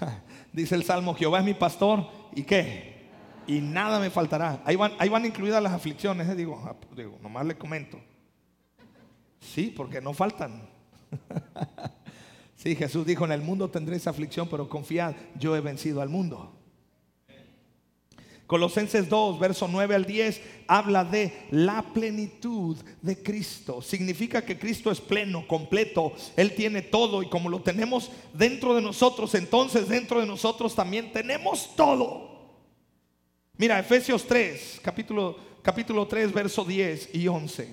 Dice 0.53 0.77
el 0.77 0.85
Salmo, 0.85 1.15
Jehová 1.15 1.41
es 1.41 1.45
mi 1.45 1.55
pastor 1.55 2.09
y 2.35 2.45
qué? 2.45 2.94
Y 3.47 3.61
nada 3.61 4.01
me 4.01 4.11
faltará. 4.11 4.63
Ahí 4.65 4.77
van, 4.77 5.25
incluidas 5.25 5.63
las 5.63 5.73
aflicciones, 5.73 6.29
eh, 6.29 6.35
digo, 6.35 6.63
ah, 6.65 6.77
digo, 6.97 7.19
nomás 7.23 7.47
le 7.47 7.57
comento. 7.57 8.01
Sí, 9.41 9.73
porque 9.77 10.01
no 10.01 10.15
faltan. 10.15 10.69
sí, 12.57 12.75
Jesús 12.75 13.07
dijo, 13.07 13.25
en 13.25 13.33
el 13.33 13.43
mundo 13.43 13.69
tendréis 13.69 14.07
aflicción, 14.07 14.49
pero 14.49 14.69
confiad, 14.69 15.15
yo 15.39 15.55
he 15.55 15.61
vencido 15.61 16.01
al 16.01 16.09
mundo. 16.09 16.53
Colosenses 18.47 19.09
2, 19.09 19.39
verso 19.39 19.69
9 19.69 19.95
al 19.95 20.05
10, 20.05 20.41
habla 20.69 21.05
de 21.05 21.47
la 21.51 21.83
plenitud 21.95 22.77
de 23.01 23.23
Cristo. 23.23 23.81
Significa 23.81 24.45
que 24.45 24.59
Cristo 24.59 24.91
es 24.91 25.01
pleno, 25.01 25.47
completo. 25.49 26.13
Él 26.37 26.55
tiene 26.55 26.83
todo 26.83 27.23
y 27.23 27.29
como 27.29 27.49
lo 27.49 27.63
tenemos 27.63 28.11
dentro 28.35 28.75
de 28.75 28.83
nosotros, 28.83 29.35
entonces 29.35 29.89
dentro 29.89 30.21
de 30.21 30.27
nosotros 30.27 30.75
también 30.75 31.11
tenemos 31.11 31.75
todo. 31.75 32.34
Mira, 33.57 33.79
Efesios 33.79 34.27
3, 34.27 34.81
capítulo, 34.83 35.37
capítulo 35.63 36.09
3, 36.09 36.33
verso 36.33 36.65
10 36.65 37.15
y 37.15 37.29
11. 37.29 37.69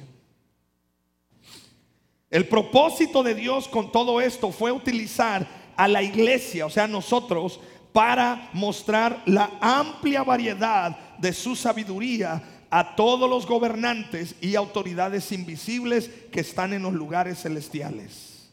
El 2.30 2.48
propósito 2.48 3.24
de 3.24 3.34
Dios 3.34 3.68
con 3.68 3.92
todo 3.92 4.22
esto 4.22 4.52
fue 4.52 4.72
utilizar 4.72 5.48
a 5.76 5.88
la 5.88 6.04
iglesia, 6.04 6.68
o 6.68 6.70
sea, 6.70 6.88
nosotros, 6.88 7.60
para 7.92 8.50
mostrar 8.54 9.24
la 9.26 9.58
amplia 9.60 10.24
variedad 10.24 11.18
de 11.18 11.34
su 11.34 11.56
sabiduría 11.56 12.42
a 12.70 12.96
todos 12.96 13.28
los 13.28 13.48
gobernantes 13.48 14.36
y 14.40 14.56
autoridades 14.56 15.32
invisibles 15.32 16.10
que 16.32 16.42
están 16.42 16.74
en 16.74 16.84
los 16.84 16.94
lugares 16.94 17.42
celestiales. 17.42 18.50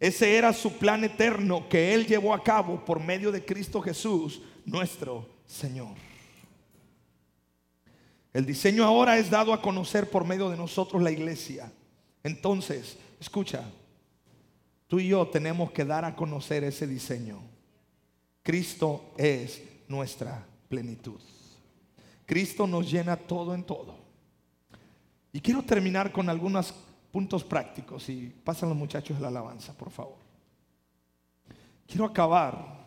Ese 0.00 0.36
era 0.36 0.52
su 0.54 0.72
plan 0.72 1.04
eterno 1.04 1.68
que 1.68 1.94
Él 1.94 2.06
llevó 2.06 2.32
a 2.32 2.42
cabo 2.42 2.84
por 2.84 3.00
medio 3.00 3.30
de 3.30 3.44
Cristo 3.44 3.82
Jesús, 3.82 4.40
nuestro 4.64 5.28
Señor. 5.46 6.05
El 8.36 8.44
diseño 8.44 8.84
ahora 8.84 9.16
es 9.16 9.30
dado 9.30 9.54
a 9.54 9.62
conocer 9.62 10.10
por 10.10 10.26
medio 10.26 10.50
de 10.50 10.58
nosotros 10.58 11.02
la 11.02 11.10
iglesia. 11.10 11.72
Entonces, 12.22 12.98
escucha, 13.18 13.64
tú 14.86 15.00
y 15.00 15.08
yo 15.08 15.26
tenemos 15.28 15.70
que 15.70 15.86
dar 15.86 16.04
a 16.04 16.14
conocer 16.14 16.62
ese 16.62 16.86
diseño. 16.86 17.40
Cristo 18.42 19.14
es 19.16 19.62
nuestra 19.88 20.44
plenitud. 20.68 21.18
Cristo 22.26 22.66
nos 22.66 22.90
llena 22.90 23.16
todo 23.16 23.54
en 23.54 23.64
todo. 23.64 23.96
Y 25.32 25.40
quiero 25.40 25.62
terminar 25.62 26.12
con 26.12 26.28
algunos 26.28 26.74
puntos 27.10 27.42
prácticos 27.42 28.06
y 28.10 28.34
pasan 28.44 28.68
los 28.68 28.76
muchachos 28.76 29.18
la 29.18 29.28
alabanza, 29.28 29.72
por 29.72 29.90
favor. 29.90 30.18
Quiero 31.86 32.04
acabar 32.04 32.85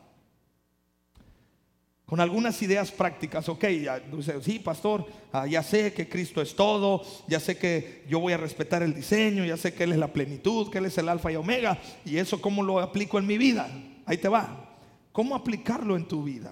con 2.10 2.20
algunas 2.20 2.60
ideas 2.64 2.92
prácticas. 2.92 3.48
Ok, 3.50 3.66
ya, 3.84 4.02
sí, 4.42 4.58
pastor, 4.58 5.06
ah, 5.32 5.46
ya 5.46 5.62
sé 5.62 5.94
que 5.94 6.10
Cristo 6.10 6.42
es 6.42 6.56
todo, 6.56 7.04
ya 7.28 7.40
sé 7.40 7.56
que 7.56 8.04
yo 8.10 8.20
voy 8.20 8.34
a 8.34 8.38
respetar 8.38 8.82
el 8.82 8.96
diseño, 8.96 9.46
ya 9.46 9.58
sé 9.58 9.76
que 9.76 9.84
Él 9.84 9.92
es 9.92 10.00
la 10.00 10.12
plenitud, 10.12 10.72
que 10.72 10.80
Él 10.80 10.86
es 10.86 10.98
el 10.98 11.08
alfa 11.08 11.32
y 11.32 11.36
omega, 11.36 11.80
y 12.04 12.18
eso 12.18 12.42
cómo 12.42 12.64
lo 12.64 12.80
aplico 12.80 13.20
en 13.20 13.28
mi 13.28 13.38
vida. 13.38 13.70
Ahí 14.08 14.18
te 14.18 14.28
va 14.28 14.76
cómo 15.12 15.36
aplicarlo 15.36 15.96
en 15.96 16.08
tu 16.08 16.24
vida. 16.24 16.52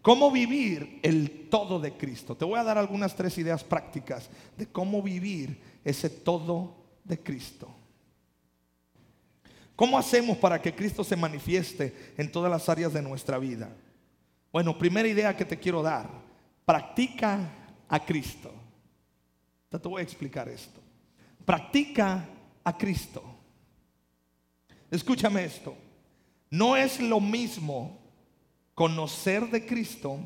Cómo 0.00 0.30
vivir 0.30 0.98
el 1.02 1.48
todo 1.50 1.78
de 1.78 1.92
Cristo. 1.92 2.34
Te 2.34 2.46
voy 2.46 2.58
a 2.58 2.64
dar 2.64 2.78
algunas 2.78 3.14
tres 3.14 3.36
ideas 3.36 3.62
prácticas 3.64 4.30
de 4.56 4.66
cómo 4.66 5.02
vivir 5.02 5.60
ese 5.84 6.08
todo 6.08 6.74
de 7.04 7.18
Cristo. 7.18 7.68
¿Cómo 9.74 9.98
hacemos 9.98 10.38
para 10.38 10.62
que 10.62 10.74
Cristo 10.74 11.04
se 11.04 11.16
manifieste 11.16 12.14
en 12.16 12.32
todas 12.32 12.50
las 12.50 12.66
áreas 12.70 12.94
de 12.94 13.02
nuestra 13.02 13.36
vida? 13.38 13.76
Bueno, 14.56 14.78
primera 14.78 15.06
idea 15.06 15.36
que 15.36 15.44
te 15.44 15.58
quiero 15.58 15.82
dar, 15.82 16.08
practica 16.64 17.40
a 17.90 18.00
Cristo. 18.02 18.50
Te, 19.68 19.76
voy 19.76 20.00
a 20.00 20.02
explicar 20.02 20.48
esto. 20.48 20.80
Practica 21.44 22.26
a 22.64 22.74
Cristo. 22.74 23.22
Escúchame 24.90 25.44
esto. 25.44 25.76
No 26.48 26.74
es 26.74 26.98
lo 27.00 27.20
mismo 27.20 27.98
conocer 28.72 29.50
de 29.50 29.66
Cristo, 29.66 30.20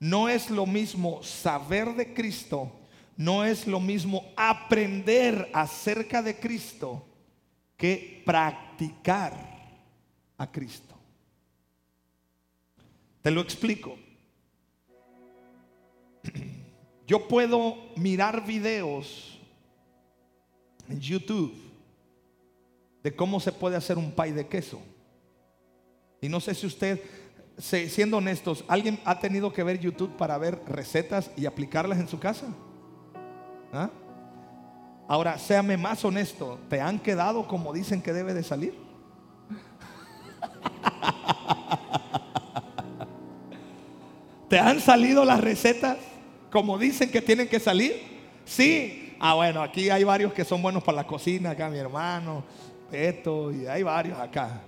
no 0.00 0.28
es 0.28 0.50
lo 0.50 0.66
mismo 0.66 1.22
saber 1.22 1.94
de 1.94 2.12
Cristo, 2.12 2.72
no 3.16 3.44
es 3.44 3.68
lo 3.68 3.78
mismo 3.78 4.32
aprender 4.36 5.48
acerca 5.54 6.22
de 6.22 6.40
Cristo 6.40 7.06
que 7.76 8.20
practicar 8.26 9.32
a 10.36 10.50
Cristo. 10.50 10.85
Te 13.26 13.32
lo 13.32 13.40
explico. 13.40 13.98
Yo 17.08 17.26
puedo 17.26 17.74
mirar 17.96 18.46
videos 18.46 19.40
en 20.88 21.00
YouTube 21.00 21.52
de 23.02 23.16
cómo 23.16 23.40
se 23.40 23.50
puede 23.50 23.74
hacer 23.74 23.98
un 23.98 24.12
pay 24.12 24.30
de 24.30 24.46
queso. 24.46 24.80
Y 26.20 26.28
no 26.28 26.38
sé 26.38 26.54
si 26.54 26.68
usted, 26.68 27.02
siendo 27.58 28.18
honestos, 28.18 28.64
¿alguien 28.68 29.00
ha 29.04 29.18
tenido 29.18 29.52
que 29.52 29.64
ver 29.64 29.80
YouTube 29.80 30.16
para 30.16 30.38
ver 30.38 30.62
recetas 30.64 31.28
y 31.36 31.46
aplicarlas 31.46 31.98
en 31.98 32.06
su 32.06 32.20
casa? 32.20 32.46
¿Ah? 33.72 33.90
Ahora, 35.08 35.36
séame 35.36 35.76
más 35.76 36.04
honesto, 36.04 36.60
¿te 36.70 36.80
han 36.80 37.00
quedado 37.00 37.48
como 37.48 37.72
dicen 37.72 38.00
que 38.00 38.12
debe 38.12 38.34
de 38.34 38.44
salir? 38.44 38.86
¿Te 44.56 44.60
han 44.60 44.80
salido 44.80 45.22
las 45.22 45.38
recetas 45.42 45.98
como 46.50 46.78
dicen 46.78 47.10
que 47.10 47.20
tienen 47.20 47.46
que 47.46 47.60
salir? 47.60 47.94
Sí, 48.46 49.14
Ah, 49.20 49.34
bueno, 49.34 49.60
aquí 49.62 49.90
hay 49.90 50.02
varios 50.02 50.32
que 50.32 50.46
son 50.46 50.62
buenos 50.62 50.82
para 50.82 50.96
la 50.96 51.06
cocina, 51.06 51.50
acá 51.50 51.68
mi 51.68 51.76
hermano, 51.76 52.42
Peto, 52.90 53.52
y 53.52 53.66
hay 53.66 53.82
varios 53.82 54.18
acá. 54.18 54.62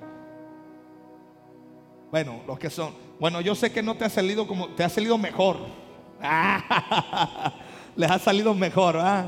Bueno, 2.11 2.42
los 2.46 2.59
que 2.59 2.68
son. 2.68 2.92
Bueno, 3.18 3.40
yo 3.40 3.55
sé 3.55 3.72
que 3.72 3.83
no 3.83 3.96
te 3.96 4.05
ha 4.05 4.11
salido 4.11 4.46
como, 4.46 4.68
te 4.74 4.85
ha 4.85 4.90
salido 4.90 5.16
mejor. 5.16 5.57
les 7.96 8.11
ha 8.11 8.18
salido 8.18 8.53
mejor, 8.53 8.98
¿ah? 8.98 9.24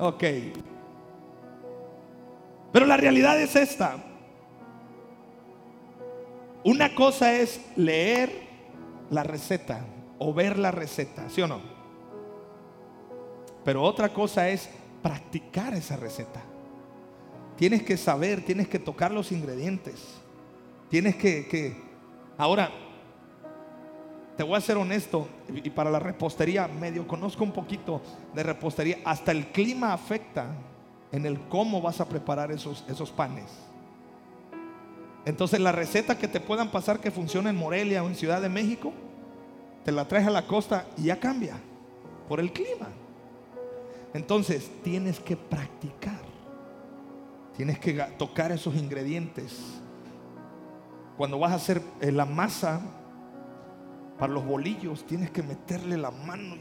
Ok. 0.00 0.24
Pero 2.72 2.86
la 2.86 2.96
realidad 2.96 3.40
es 3.40 3.54
esta. 3.54 3.98
Una 6.64 6.92
cosa 6.92 7.34
es 7.34 7.60
leer 7.76 8.49
la 9.10 9.22
receta 9.22 9.84
o 10.18 10.32
ver 10.32 10.58
la 10.58 10.70
receta, 10.70 11.28
¿sí 11.28 11.42
o 11.42 11.46
no? 11.46 11.60
Pero 13.64 13.82
otra 13.82 14.08
cosa 14.10 14.48
es 14.48 14.70
practicar 15.02 15.74
esa 15.74 15.96
receta. 15.96 16.40
Tienes 17.56 17.82
que 17.82 17.96
saber, 17.96 18.44
tienes 18.44 18.68
que 18.68 18.78
tocar 18.78 19.10
los 19.10 19.32
ingredientes. 19.32 20.20
Tienes 20.88 21.16
que, 21.16 21.46
que... 21.46 21.76
Ahora, 22.38 22.70
te 24.36 24.42
voy 24.42 24.56
a 24.56 24.60
ser 24.62 24.78
honesto, 24.78 25.28
y 25.48 25.68
para 25.68 25.90
la 25.90 25.98
repostería 25.98 26.66
medio 26.66 27.06
conozco 27.06 27.44
un 27.44 27.52
poquito 27.52 28.00
de 28.34 28.42
repostería, 28.42 28.98
hasta 29.04 29.32
el 29.32 29.48
clima 29.48 29.92
afecta 29.92 30.54
en 31.12 31.26
el 31.26 31.38
cómo 31.48 31.82
vas 31.82 32.00
a 32.00 32.08
preparar 32.08 32.50
esos, 32.50 32.84
esos 32.88 33.10
panes. 33.10 33.50
Entonces 35.24 35.60
la 35.60 35.72
receta 35.72 36.18
que 36.18 36.28
te 36.28 36.40
puedan 36.40 36.70
pasar 36.70 37.00
que 37.00 37.10
funcione 37.10 37.50
en 37.50 37.56
Morelia 37.56 38.02
o 38.02 38.08
en 38.08 38.14
Ciudad 38.14 38.40
de 38.40 38.48
México, 38.48 38.92
te 39.84 39.92
la 39.92 40.06
traes 40.08 40.26
a 40.26 40.30
la 40.30 40.46
costa 40.46 40.86
y 40.96 41.04
ya 41.04 41.20
cambia 41.20 41.56
por 42.28 42.40
el 42.40 42.52
clima. 42.52 42.88
Entonces 44.14 44.70
tienes 44.82 45.20
que 45.20 45.36
practicar, 45.36 46.20
tienes 47.56 47.78
que 47.78 47.94
tocar 48.18 48.50
esos 48.52 48.74
ingredientes. 48.74 49.58
Cuando 51.16 51.38
vas 51.38 51.52
a 51.52 51.56
hacer 51.56 51.82
eh, 52.00 52.10
la 52.10 52.24
masa, 52.24 52.80
para 54.18 54.32
los 54.32 54.44
bolillos 54.44 55.06
tienes 55.06 55.30
que 55.30 55.42
meterle 55.42 55.96
la 55.96 56.10
mano. 56.10 56.56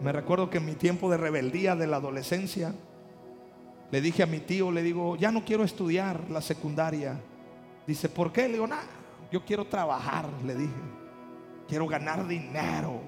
Me 0.00 0.12
recuerdo 0.12 0.50
que 0.50 0.58
en 0.58 0.66
mi 0.66 0.74
tiempo 0.74 1.10
de 1.10 1.16
rebeldía 1.16 1.74
de 1.74 1.86
la 1.86 1.96
adolescencia, 1.96 2.74
le 3.90 4.00
dije 4.00 4.22
a 4.22 4.26
mi 4.26 4.40
tío, 4.40 4.70
le 4.70 4.82
digo, 4.82 5.16
ya 5.16 5.30
no 5.30 5.44
quiero 5.44 5.64
estudiar 5.64 6.28
la 6.30 6.40
secundaria. 6.40 7.20
Dice, 7.86 8.08
¿por 8.08 8.32
qué? 8.32 8.48
Le 8.48 8.54
digo, 8.54 8.66
nada, 8.66 8.82
yo 9.30 9.44
quiero 9.44 9.64
trabajar, 9.66 10.26
le 10.44 10.54
dije. 10.54 10.72
Quiero 11.68 11.86
ganar 11.86 12.26
dinero. 12.26 13.00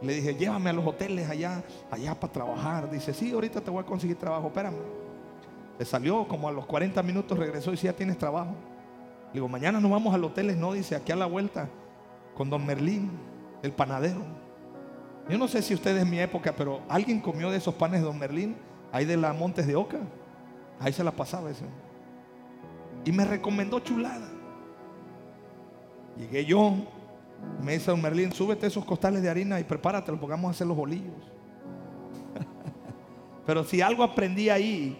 Le 0.00 0.14
dije, 0.14 0.34
llévame 0.34 0.70
a 0.70 0.72
los 0.72 0.86
hoteles 0.86 1.28
allá, 1.28 1.62
allá 1.90 2.18
para 2.18 2.32
trabajar. 2.32 2.90
Dice, 2.90 3.12
sí, 3.12 3.32
ahorita 3.32 3.60
te 3.60 3.70
voy 3.70 3.82
a 3.82 3.86
conseguir 3.86 4.16
trabajo, 4.16 4.46
espérame. 4.48 4.76
Le 5.78 5.84
salió 5.84 6.26
como 6.28 6.48
a 6.48 6.52
los 6.52 6.66
40 6.66 7.02
minutos, 7.02 7.38
regresó 7.38 7.70
y 7.70 7.72
dice, 7.72 7.86
ya 7.86 7.92
tienes 7.92 8.18
trabajo. 8.18 8.54
Digo, 9.32 9.48
mañana 9.48 9.80
nos 9.80 9.90
vamos 9.90 10.14
al 10.14 10.22
hotel, 10.24 10.58
no, 10.58 10.72
dice, 10.72 10.94
aquí 10.94 11.10
a 11.10 11.16
la 11.16 11.26
vuelta, 11.26 11.68
con 12.36 12.50
don 12.50 12.64
Merlín, 12.64 13.10
el 13.62 13.72
panadero. 13.72 14.20
Yo 15.28 15.38
no 15.38 15.48
sé 15.48 15.62
si 15.62 15.74
ustedes 15.74 16.02
en 16.02 16.10
mi 16.10 16.18
época, 16.18 16.54
pero 16.56 16.82
alguien 16.88 17.20
comió 17.20 17.50
de 17.50 17.56
esos 17.56 17.74
panes 17.74 18.00
de 18.00 18.06
don 18.06 18.18
Merlín, 18.18 18.56
ahí 18.92 19.06
de 19.06 19.16
la 19.16 19.32
Montes 19.32 19.66
de 19.66 19.74
Oca. 19.74 19.98
Ahí 20.78 20.92
se 20.92 21.02
la 21.02 21.10
pasaba 21.10 21.50
ese. 21.50 21.64
Y 23.04 23.10
me 23.10 23.24
recomendó 23.24 23.80
chulada. 23.80 24.28
Llegué 26.16 26.44
yo, 26.44 26.74
me 27.62 27.72
dice 27.72 27.90
don 27.90 28.02
Merlín, 28.02 28.32
súbete 28.32 28.66
esos 28.66 28.84
costales 28.84 29.22
de 29.22 29.30
harina 29.30 29.58
y 29.58 29.64
prepárate, 29.64 30.12
porque 30.12 30.26
vamos 30.26 30.48
a 30.48 30.50
hacer 30.50 30.66
los 30.66 30.76
bolillos. 30.76 31.14
pero 33.46 33.64
si 33.64 33.80
algo 33.80 34.02
aprendí 34.02 34.50
ahí, 34.50 34.98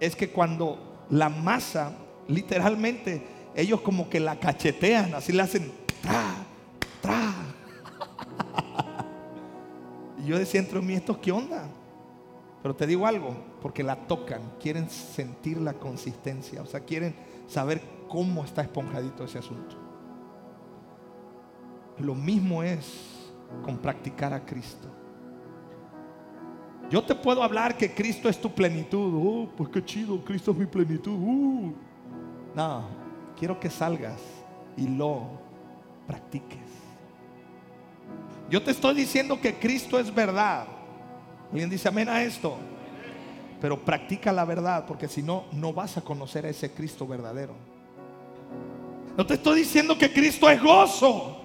es 0.00 0.16
que 0.16 0.30
cuando 0.30 1.06
la 1.10 1.28
masa, 1.28 1.92
literalmente, 2.26 3.26
ellos 3.54 3.80
como 3.82 4.08
que 4.08 4.20
la 4.20 4.38
cachetean, 4.38 5.14
así 5.14 5.32
le 5.32 5.42
hacen 5.42 5.70
tra, 6.00 6.34
tra. 7.02 7.34
y 10.24 10.26
yo 10.26 10.38
decía 10.38 10.60
entre 10.60 10.80
mí, 10.80 10.94
¿estos 10.94 11.18
qué 11.18 11.30
onda? 11.30 11.68
Pero 12.62 12.74
te 12.74 12.86
digo 12.86 13.06
algo, 13.06 13.36
porque 13.62 13.82
la 13.82 14.06
tocan, 14.06 14.40
quieren 14.60 14.90
sentir 14.90 15.58
la 15.58 15.74
consistencia, 15.74 16.60
o 16.62 16.66
sea, 16.66 16.80
quieren 16.80 17.14
saber 17.46 17.80
cómo 18.08 18.44
está 18.44 18.62
esponjadito 18.62 19.24
ese 19.24 19.38
asunto. 19.38 19.76
Lo 21.98 22.14
mismo 22.14 22.62
es 22.62 23.30
con 23.64 23.78
practicar 23.78 24.32
a 24.32 24.44
Cristo. 24.44 24.88
Yo 26.90 27.02
te 27.02 27.14
puedo 27.14 27.42
hablar 27.42 27.76
que 27.76 27.92
Cristo 27.92 28.28
es 28.28 28.40
tu 28.40 28.50
plenitud. 28.50 29.12
Oh, 29.14 29.48
pues 29.56 29.68
qué 29.68 29.84
chido, 29.84 30.24
Cristo 30.24 30.52
es 30.52 30.56
mi 30.56 30.66
plenitud. 30.66 31.12
Uh. 31.12 31.74
No, 32.54 32.84
quiero 33.38 33.60
que 33.60 33.68
salgas 33.68 34.20
y 34.76 34.88
lo 34.88 35.22
practiques. 36.06 36.58
Yo 38.48 38.62
te 38.62 38.70
estoy 38.70 38.94
diciendo 38.94 39.38
que 39.40 39.54
Cristo 39.54 39.98
es 39.98 40.14
verdad. 40.14 40.66
Alguien 41.50 41.70
dice 41.70 41.88
amén 41.88 42.08
a 42.08 42.22
esto. 42.22 42.56
Pero 43.60 43.84
practica 43.84 44.32
la 44.32 44.44
verdad, 44.44 44.84
porque 44.86 45.08
si 45.08 45.22
no, 45.22 45.44
no 45.52 45.72
vas 45.72 45.96
a 45.96 46.00
conocer 46.00 46.46
a 46.46 46.48
ese 46.48 46.70
Cristo 46.72 47.06
verdadero. 47.06 47.54
No 49.16 49.26
te 49.26 49.34
estoy 49.34 49.60
diciendo 49.60 49.98
que 49.98 50.12
Cristo 50.12 50.48
es 50.48 50.62
gozo. 50.62 51.36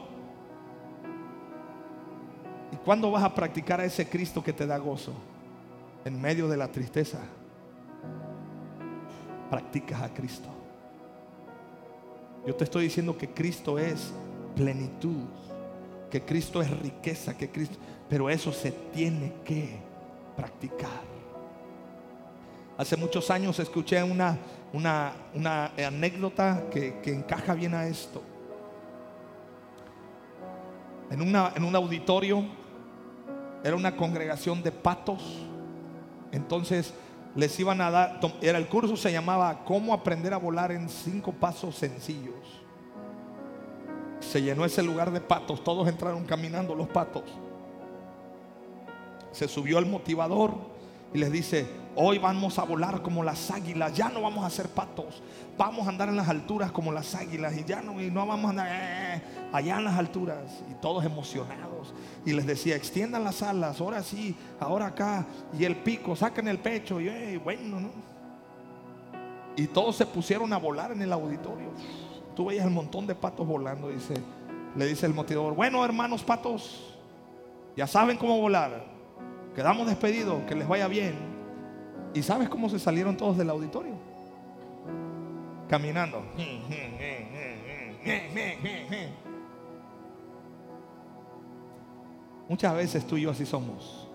¿Y 2.72 2.76
cuándo 2.78 3.10
vas 3.10 3.24
a 3.24 3.34
practicar 3.34 3.80
a 3.80 3.86
ese 3.86 4.08
Cristo 4.08 4.44
que 4.44 4.54
te 4.54 4.68
da 4.68 4.78
gozo? 4.78 5.14
En 6.06 6.22
medio 6.22 6.48
de 6.48 6.58
la 6.58 6.68
tristeza. 6.68 7.20
Practicas 9.50 10.02
a 10.02 10.14
Cristo. 10.14 10.50
Yo 12.46 12.54
te 12.54 12.66
estoy 12.66 12.84
diciendo 12.84 13.18
que 13.18 13.30
Cristo 13.30 13.80
es 13.80 14.14
plenitud, 14.56 15.24
que 16.12 16.22
Cristo 16.22 16.62
es 16.62 16.70
riqueza, 16.70 17.36
que 17.36 17.50
Cristo, 17.50 17.78
pero 18.08 18.30
eso 18.30 18.52
se 18.52 18.72
tiene 18.72 19.34
que 19.46 19.93
practicar. 20.36 21.14
Hace 22.78 22.98
muchos 22.98 23.30
años 23.30 23.60
escuché 23.60 24.02
una, 24.02 24.38
una, 24.74 25.72
anécdota 25.78 26.64
que, 26.72 27.00
encaja 27.06 27.54
bien 27.54 27.76
a 27.76 27.86
esto. 27.86 28.22
En, 31.12 31.22
una, 31.22 31.54
en 31.56 31.64
un 31.64 31.76
auditorio 31.76 32.44
era 33.64 33.76
una 33.76 33.96
congregación 33.96 34.64
de 34.64 34.72
patos. 34.72 35.46
Entonces 36.32 36.94
les 37.36 37.60
iban 37.60 37.80
a 37.82 37.92
dar, 37.92 38.20
era 38.42 38.58
el 38.58 38.68
curso 38.68 38.98
se 38.98 39.12
llamaba 39.12 39.64
Cómo 39.66 39.94
aprender 39.94 40.34
a 40.34 40.38
volar 40.38 40.72
en 40.72 40.90
cinco 40.90 41.32
pasos 41.32 41.76
sencillos. 41.76 42.34
Se 44.20 44.42
llenó 44.42 44.66
ese 44.66 44.82
lugar 44.82 45.12
de 45.12 45.22
patos, 45.22 45.64
todos 45.64 45.88
entraron 45.88 46.26
caminando 46.26 46.74
los 46.74 46.88
patos. 46.88 47.24
Se 49.34 49.50
subió 49.50 49.80
el 49.80 49.86
motivador 49.86 50.56
y 51.14 51.18
les 51.18 51.32
dice, 51.32 51.68
hoy 51.96 52.18
vamos 52.18 52.58
a 52.58 52.64
volar 52.64 53.02
como 53.02 53.24
las 53.24 53.52
águilas, 53.52 53.94
ya 53.94 54.10
no 54.10 54.22
vamos 54.22 54.46
a 54.46 54.50
ser 54.50 54.68
patos, 54.70 55.22
vamos 55.58 55.86
a 55.86 55.90
andar 55.90 56.10
en 56.10 56.16
las 56.16 56.28
alturas 56.28 56.72
como 56.72 56.92
las 56.92 57.14
águilas 57.14 57.56
y 57.58 57.64
ya 57.64 57.82
no, 57.82 58.02
y 58.02 58.10
no 58.10 58.26
vamos 58.26 58.46
a 58.46 58.50
andar 58.50 58.68
eh, 58.70 59.22
allá 59.52 59.78
en 59.78 59.84
las 59.86 59.98
alturas. 59.98 60.64
Y 60.72 60.76
todos 60.76 61.06
emocionados. 61.06 61.94
Y 62.26 62.34
les 62.34 62.46
decía, 62.46 62.76
extiendan 62.76 63.24
las 63.24 63.44
alas, 63.44 63.80
ahora 63.82 64.02
sí, 64.02 64.36
ahora 64.60 64.88
acá, 64.88 65.26
y 65.58 65.66
el 65.66 65.76
pico, 65.76 66.16
saquen 66.16 66.48
el 66.48 66.60
pecho, 66.60 67.00
y 67.00 67.38
bueno, 67.38 67.80
¿no? 67.80 67.90
Y 69.56 69.68
todos 69.68 69.96
se 69.96 70.06
pusieron 70.06 70.52
a 70.52 70.58
volar 70.58 70.92
en 70.92 71.02
el 71.02 71.14
auditorio. 71.14 71.70
Tú 72.36 72.46
veías 72.46 72.66
el 72.66 72.72
montón 72.72 73.06
de 73.06 73.14
patos 73.14 73.46
volando, 73.46 73.90
dice, 73.90 74.16
le 74.76 74.86
dice 74.88 75.06
el 75.06 75.14
motivador, 75.14 75.54
bueno 75.54 75.86
hermanos 75.86 76.24
patos, 76.24 76.96
ya 77.78 77.86
saben 77.86 78.18
cómo 78.18 78.40
volar, 78.40 78.93
quedamos 79.56 79.88
despedidos, 79.88 80.44
que 80.44 80.56
les 80.56 80.68
vaya 80.68 80.88
bien. 80.88 81.16
¿Y 82.14 82.22
sabes 82.22 82.50
cómo 82.50 82.70
se 82.70 82.80
salieron 82.80 83.18
todos 83.18 83.38
del 83.38 83.50
auditorio? 83.50 83.94
Caminando. 85.68 86.24
Muchas 92.48 92.76
veces 92.76 93.08
tú 93.08 93.18
y 93.18 93.22
yo 93.22 93.32
así 93.32 93.46
somos. 93.46 94.08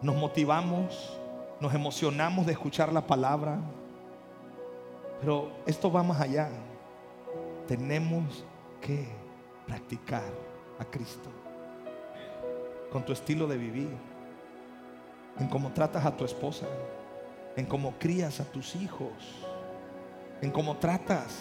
Nos 0.00 0.16
motivamos, 0.16 1.18
nos 1.60 1.74
emocionamos 1.74 2.46
de 2.46 2.52
escuchar 2.52 2.92
la 2.92 3.06
palabra, 3.06 3.58
pero 5.20 5.50
esto 5.66 5.92
va 5.92 6.02
más 6.02 6.20
allá. 6.20 6.48
Tenemos 7.66 8.44
que 8.80 9.06
practicar 9.66 10.32
a 10.78 10.84
Cristo 10.84 11.28
con 12.90 13.04
tu 13.04 13.12
estilo 13.12 13.46
de 13.46 13.58
vivir, 13.58 13.90
en 15.38 15.48
cómo 15.48 15.72
tratas 15.72 16.04
a 16.04 16.16
tu 16.16 16.24
esposa, 16.24 16.66
en 17.56 17.66
cómo 17.66 17.94
crías 17.98 18.40
a 18.40 18.44
tus 18.44 18.76
hijos, 18.76 19.12
en 20.40 20.50
cómo 20.50 20.76
tratas 20.76 21.36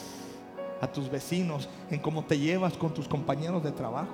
a 0.81 0.87
tus 0.87 1.09
vecinos, 1.09 1.69
en 1.89 1.99
cómo 1.99 2.23
te 2.23 2.37
llevas 2.37 2.73
con 2.73 2.93
tus 2.93 3.07
compañeros 3.07 3.63
de 3.63 3.71
trabajo 3.71 4.13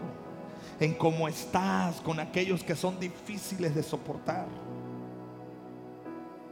en 0.79 0.93
cómo 0.93 1.27
estás 1.27 2.01
con 2.01 2.19
aquellos 2.19 2.63
que 2.63 2.75
son 2.75 2.99
difíciles 2.99 3.73
de 3.75 3.83
soportar. 3.83 4.47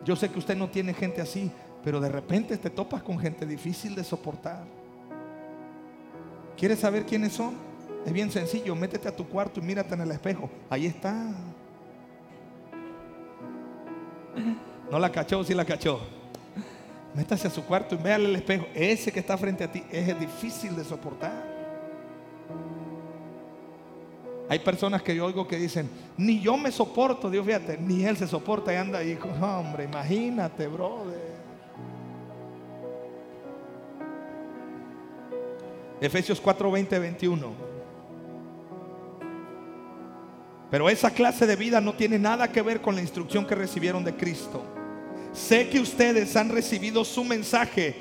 Yo 0.06 0.16
sé 0.16 0.30
que 0.30 0.40
usted 0.40 0.58
no 0.58 0.70
tiene 0.70 0.94
gente 0.94 1.22
así, 1.22 1.52
pero 1.84 2.00
de 2.00 2.10
repente 2.10 2.58
te 2.58 2.70
topas 2.70 3.04
con 3.04 3.20
gente 3.20 3.46
difícil 3.46 3.96
de 3.96 4.04
soportar. 4.04 4.66
¿Quieres 6.58 6.80
saber 6.80 7.06
quiénes 7.06 7.34
son? 7.34 7.56
Es 8.06 8.12
bien 8.12 8.32
sencillo, 8.32 8.76
métete 8.76 9.08
a 9.08 9.16
tu 9.16 9.28
cuarto 9.28 9.60
y 9.60 9.64
mírate 9.64 9.94
en 9.94 10.02
el 10.02 10.12
espejo. 10.12 10.50
Ahí 10.70 10.86
está. 10.86 11.32
No 14.92 15.00
la 15.00 15.12
cachó, 15.12 15.44
sí 15.44 15.54
la 15.54 15.66
cachó. 15.66 16.00
Métase 17.14 17.48
a 17.48 17.52
su 17.52 17.64
cuarto 17.64 17.96
y 17.96 17.98
véale 17.98 18.26
el 18.26 18.36
espejo. 18.36 18.66
Ese 18.74 19.12
que 19.12 19.20
está 19.20 19.38
frente 19.38 19.64
a 19.64 19.72
ti 19.72 19.84
es 19.92 20.20
difícil 20.20 20.76
de 20.76 20.84
soportar. 20.84 21.54
Hay 24.50 24.60
personas 24.60 25.02
que 25.02 25.16
yo 25.16 25.26
oigo 25.26 25.48
que 25.48 25.58
dicen, 25.58 25.90
ni 26.18 26.40
yo 26.42 26.58
me 26.58 26.72
soporto, 26.72 27.30
Dios 27.30 27.46
fíjate, 27.46 27.78
ni 27.78 28.04
él 28.04 28.18
se 28.18 28.28
soporta 28.28 28.74
y 28.74 28.76
anda 28.76 29.00
ahí. 29.00 29.18
Hombre, 29.42 29.86
imagínate, 29.86 30.68
brother. 30.68 31.34
Efesios 36.02 36.42
4, 36.42 36.72
20, 36.72 37.00
21. 37.00 37.73
Pero 40.74 40.90
esa 40.90 41.12
clase 41.12 41.46
de 41.46 41.56
vida 41.56 41.80
no 41.80 41.94
tiene 41.94 42.18
nada 42.18 42.52
que 42.52 42.64
ver 42.64 42.82
con 42.82 42.96
la 42.96 43.02
instrucción 43.02 43.46
que 43.46 43.54
recibieron 43.54 44.04
de 44.04 44.16
Cristo. 44.16 44.66
Sé 45.32 45.70
que 45.70 45.80
ustedes 45.80 46.36
han 46.36 46.50
recibido 46.50 47.06
su 47.06 47.24
mensaje 47.24 47.96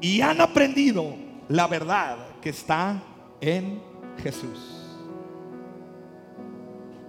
y 0.00 0.20
han 0.20 0.40
aprendido 0.40 1.14
la 1.46 1.68
verdad 1.68 2.16
que 2.42 2.48
está 2.48 3.00
en 3.40 3.80
Jesús. 4.20 4.98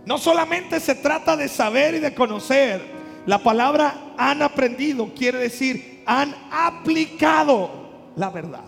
No 0.05 0.19
solamente 0.19 0.79
se 0.79 0.93
trata 0.93 1.35
de 1.35 1.47
saber 1.47 1.95
y 1.95 1.99
de 1.99 2.13
conocer, 2.13 2.79
la 3.25 3.39
palabra 3.39 4.13
han 4.15 4.43
aprendido 4.43 5.11
quiere 5.15 5.39
decir 5.39 6.03
han 6.05 6.35
aplicado 6.51 8.11
la 8.15 8.29
verdad. 8.29 8.65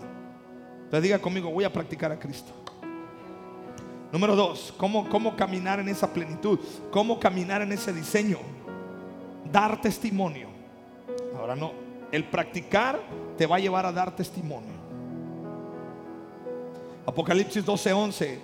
Entonces 0.86 1.04
diga 1.04 1.20
conmigo, 1.20 1.52
voy 1.52 1.62
a 1.62 1.72
practicar 1.72 2.10
a 2.10 2.18
Cristo. 2.18 2.61
Número 4.12 4.36
dos, 4.36 4.74
¿cómo, 4.76 5.08
cómo 5.08 5.34
caminar 5.34 5.80
en 5.80 5.88
esa 5.88 6.12
plenitud? 6.12 6.60
¿Cómo 6.90 7.18
caminar 7.18 7.62
en 7.62 7.72
ese 7.72 7.94
diseño? 7.94 8.36
Dar 9.50 9.80
testimonio. 9.80 10.48
Ahora 11.34 11.56
no, 11.56 11.72
el 12.12 12.24
practicar 12.24 13.00
te 13.38 13.46
va 13.46 13.56
a 13.56 13.58
llevar 13.58 13.86
a 13.86 13.92
dar 13.92 14.14
testimonio. 14.14 14.74
Apocalipsis 17.06 17.64
12:11. 17.64 18.38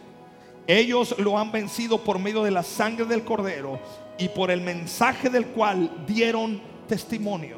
Ellos 0.66 1.14
lo 1.18 1.38
han 1.38 1.52
vencido 1.52 2.02
por 2.02 2.18
medio 2.18 2.42
de 2.42 2.50
la 2.50 2.62
sangre 2.62 3.04
del 3.04 3.22
cordero 3.22 3.78
y 4.18 4.28
por 4.28 4.50
el 4.50 4.62
mensaje 4.62 5.28
del 5.28 5.48
cual 5.48 6.04
dieron 6.06 6.62
testimonio. 6.88 7.57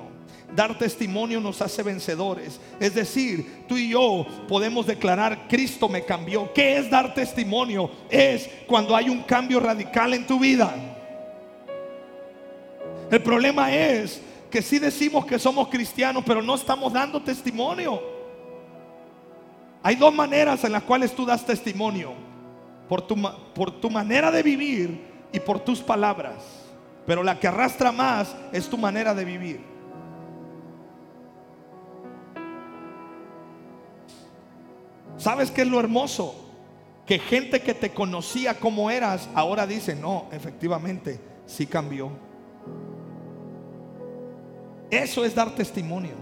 Dar 0.54 0.76
testimonio 0.76 1.40
nos 1.40 1.62
hace 1.62 1.82
vencedores. 1.82 2.60
Es 2.80 2.94
decir, 2.94 3.64
tú 3.68 3.76
y 3.76 3.90
yo 3.90 4.26
podemos 4.48 4.86
declarar, 4.86 5.46
Cristo 5.48 5.88
me 5.88 6.04
cambió. 6.04 6.52
¿Qué 6.52 6.76
es 6.76 6.90
dar 6.90 7.14
testimonio? 7.14 7.90
Es 8.10 8.50
cuando 8.66 8.96
hay 8.96 9.08
un 9.08 9.22
cambio 9.22 9.60
radical 9.60 10.12
en 10.14 10.26
tu 10.26 10.40
vida. 10.40 10.74
El 13.10 13.22
problema 13.22 13.74
es 13.74 14.20
que 14.50 14.62
si 14.62 14.78
decimos 14.78 15.24
que 15.24 15.38
somos 15.38 15.68
cristianos, 15.68 16.24
pero 16.26 16.42
no 16.42 16.56
estamos 16.56 16.92
dando 16.92 17.22
testimonio. 17.22 18.00
Hay 19.82 19.94
dos 19.94 20.12
maneras 20.12 20.62
en 20.64 20.72
las 20.72 20.82
cuales 20.82 21.14
tú 21.14 21.24
das 21.24 21.46
testimonio. 21.46 22.12
Por 22.88 23.02
tu, 23.02 23.16
por 23.54 23.80
tu 23.80 23.88
manera 23.88 24.32
de 24.32 24.42
vivir 24.42 25.00
y 25.32 25.38
por 25.38 25.60
tus 25.60 25.80
palabras. 25.80 26.42
Pero 27.06 27.22
la 27.22 27.38
que 27.38 27.46
arrastra 27.46 27.92
más 27.92 28.34
es 28.52 28.68
tu 28.68 28.76
manera 28.76 29.14
de 29.14 29.24
vivir. 29.24 29.69
¿Sabes 35.20 35.50
qué 35.50 35.60
es 35.62 35.68
lo 35.68 35.78
hermoso? 35.78 36.34
Que 37.04 37.18
gente 37.18 37.60
que 37.60 37.74
te 37.74 37.92
conocía 37.92 38.58
como 38.58 38.90
eras, 38.90 39.28
ahora 39.34 39.66
dice, 39.66 39.94
no, 39.94 40.24
efectivamente, 40.32 41.20
sí 41.44 41.66
cambió. 41.66 42.10
Eso 44.90 45.22
es 45.22 45.34
dar 45.34 45.54
testimonio. 45.54 46.14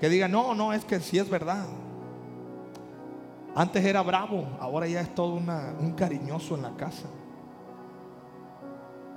Que 0.00 0.08
diga, 0.08 0.26
no, 0.26 0.54
no, 0.54 0.72
es 0.72 0.86
que 0.86 1.00
sí 1.00 1.18
es 1.18 1.28
verdad. 1.28 1.66
Antes 3.54 3.84
era 3.84 4.02
bravo, 4.02 4.46
ahora 4.58 4.86
ya 4.86 5.02
es 5.02 5.14
todo 5.14 5.34
un 5.34 5.92
cariñoso 5.92 6.54
en 6.54 6.62
la 6.62 6.74
casa. 6.76 7.08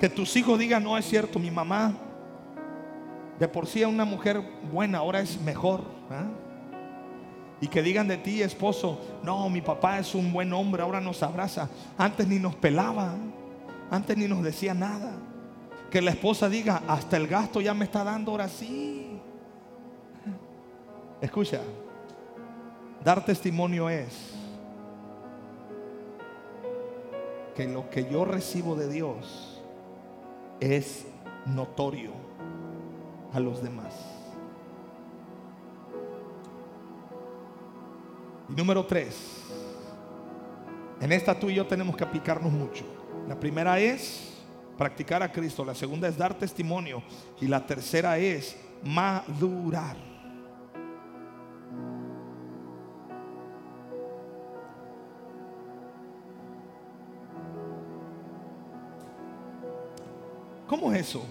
Que 0.01 0.09
tus 0.09 0.35
hijos 0.35 0.59
digan, 0.59 0.83
no 0.83 0.97
es 0.97 1.05
cierto, 1.05 1.39
mi 1.39 1.49
mamá 1.49 1.93
de 3.39 3.47
por 3.47 3.67
sí 3.67 3.81
es 3.81 3.87
una 3.87 4.03
mujer 4.03 4.41
buena, 4.69 4.97
ahora 4.97 5.21
es 5.21 5.39
mejor. 5.39 5.81
¿ah? 6.09 6.27
Y 7.61 7.67
que 7.67 7.81
digan 7.81 8.07
de 8.07 8.17
ti, 8.17 8.41
esposo, 8.41 8.99
no, 9.23 9.49
mi 9.49 9.61
papá 9.61 9.99
es 9.99 10.15
un 10.15 10.31
buen 10.31 10.53
hombre, 10.53 10.81
ahora 10.81 11.01
nos 11.01 11.21
abraza. 11.23 11.69
Antes 11.97 12.27
ni 12.27 12.39
nos 12.39 12.55
pelaba, 12.55 13.15
antes 13.91 14.17
ni 14.17 14.27
nos 14.27 14.43
decía 14.43 14.73
nada. 14.73 15.11
Que 15.91 16.01
la 16.01 16.11
esposa 16.11 16.47
diga, 16.47 16.83
hasta 16.87 17.17
el 17.17 17.27
gasto 17.27 17.59
ya 17.59 17.73
me 17.73 17.85
está 17.85 18.03
dando 18.03 18.31
ahora 18.31 18.47
sí. 18.47 19.19
Escucha, 21.19 21.59
dar 23.03 23.25
testimonio 23.25 23.89
es 23.89 24.33
que 27.55 27.67
lo 27.67 27.89
que 27.89 28.09
yo 28.09 28.23
recibo 28.23 28.75
de 28.75 28.89
Dios 28.89 29.61
es 30.61 31.05
notorio 31.45 32.11
a 33.33 33.39
los 33.41 33.61
demás. 33.61 34.18
Y 38.49 38.53
número 38.55 38.85
tres, 38.85 39.43
en 40.99 41.11
esta 41.11 41.39
tú 41.39 41.49
y 41.49 41.55
yo 41.55 41.67
tenemos 41.67 41.95
que 41.95 42.03
aplicarnos 42.03 42.51
mucho. 42.51 42.83
La 43.27 43.39
primera 43.39 43.79
es 43.79 44.33
practicar 44.77 45.21
a 45.21 45.31
Cristo, 45.31 45.63
la 45.63 45.75
segunda 45.75 46.07
es 46.07 46.17
dar 46.17 46.33
testimonio 46.33 47.03
y 47.39 47.47
la 47.47 47.65
tercera 47.65 48.17
es 48.17 48.57
madurar. 48.83 49.97
¿Cómo 60.67 60.93
es 60.93 61.01
eso? 61.01 61.23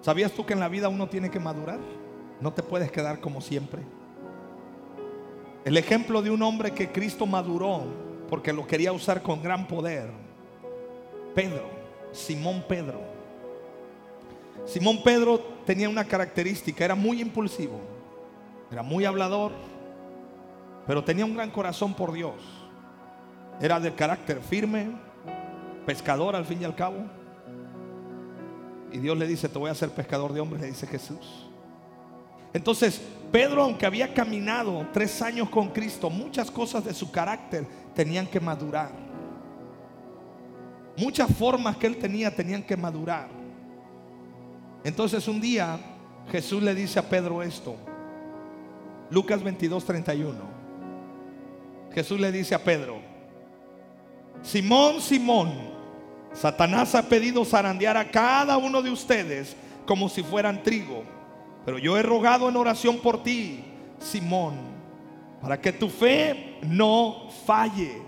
¿Sabías 0.00 0.32
tú 0.32 0.44
que 0.44 0.52
en 0.52 0.60
la 0.60 0.68
vida 0.68 0.88
uno 0.88 1.08
tiene 1.08 1.30
que 1.30 1.38
madurar? 1.38 1.80
No 2.40 2.52
te 2.52 2.62
puedes 2.62 2.90
quedar 2.90 3.20
como 3.20 3.40
siempre. 3.40 3.82
El 5.64 5.76
ejemplo 5.78 6.20
de 6.20 6.30
un 6.30 6.42
hombre 6.42 6.72
que 6.72 6.92
Cristo 6.92 7.24
maduró 7.24 7.84
porque 8.28 8.52
lo 8.52 8.66
quería 8.66 8.92
usar 8.92 9.22
con 9.22 9.42
gran 9.42 9.66
poder. 9.66 10.10
Pedro, 11.34 11.68
Simón 12.12 12.64
Pedro. 12.68 13.00
Simón 14.66 15.02
Pedro 15.02 15.38
tenía 15.64 15.88
una 15.88 16.04
característica, 16.04 16.84
era 16.84 16.94
muy 16.94 17.20
impulsivo, 17.20 17.80
era 18.70 18.82
muy 18.82 19.04
hablador, 19.04 19.52
pero 20.86 21.02
tenía 21.02 21.24
un 21.24 21.34
gran 21.34 21.50
corazón 21.50 21.94
por 21.94 22.12
Dios. 22.12 22.34
Era 23.60 23.80
de 23.80 23.94
carácter 23.94 24.40
firme, 24.40 24.90
pescador 25.86 26.36
al 26.36 26.44
fin 26.44 26.60
y 26.60 26.64
al 26.64 26.74
cabo. 26.74 26.96
Y 28.92 28.98
Dios 28.98 29.16
le 29.16 29.26
dice, 29.26 29.48
te 29.48 29.58
voy 29.58 29.70
a 29.70 29.72
hacer 29.72 29.90
pescador 29.90 30.32
de 30.32 30.40
hombres, 30.40 30.62
le 30.62 30.68
dice 30.68 30.86
Jesús. 30.86 31.48
Entonces, 32.52 33.02
Pedro, 33.34 33.64
aunque 33.64 33.84
había 33.84 34.14
caminado 34.14 34.86
tres 34.92 35.20
años 35.20 35.50
con 35.50 35.70
Cristo, 35.70 36.08
muchas 36.08 36.52
cosas 36.52 36.84
de 36.84 36.94
su 36.94 37.10
carácter 37.10 37.66
tenían 37.92 38.28
que 38.28 38.38
madurar. 38.38 38.92
Muchas 40.96 41.36
formas 41.36 41.76
que 41.76 41.88
él 41.88 41.96
tenía 41.96 42.32
tenían 42.32 42.62
que 42.62 42.76
madurar. 42.76 43.26
Entonces 44.84 45.26
un 45.26 45.40
día 45.40 45.80
Jesús 46.30 46.62
le 46.62 46.76
dice 46.76 47.00
a 47.00 47.02
Pedro 47.02 47.42
esto. 47.42 47.74
Lucas 49.10 49.42
22, 49.42 49.84
31. 49.84 50.34
Jesús 51.92 52.20
le 52.20 52.30
dice 52.30 52.54
a 52.54 52.62
Pedro, 52.62 53.00
Simón, 54.44 55.00
Simón, 55.00 55.52
Satanás 56.32 56.94
ha 56.94 57.02
pedido 57.02 57.44
zarandear 57.44 57.96
a 57.96 58.08
cada 58.08 58.56
uno 58.58 58.80
de 58.80 58.92
ustedes 58.92 59.56
como 59.84 60.08
si 60.08 60.22
fueran 60.22 60.62
trigo. 60.62 61.02
Pero 61.64 61.78
yo 61.78 61.96
he 61.96 62.02
rogado 62.02 62.48
en 62.48 62.56
oración 62.56 62.98
por 62.98 63.22
ti, 63.22 63.64
Simón, 63.98 64.54
para 65.40 65.60
que 65.60 65.72
tu 65.72 65.88
fe 65.88 66.58
no 66.62 67.28
falle. 67.46 68.02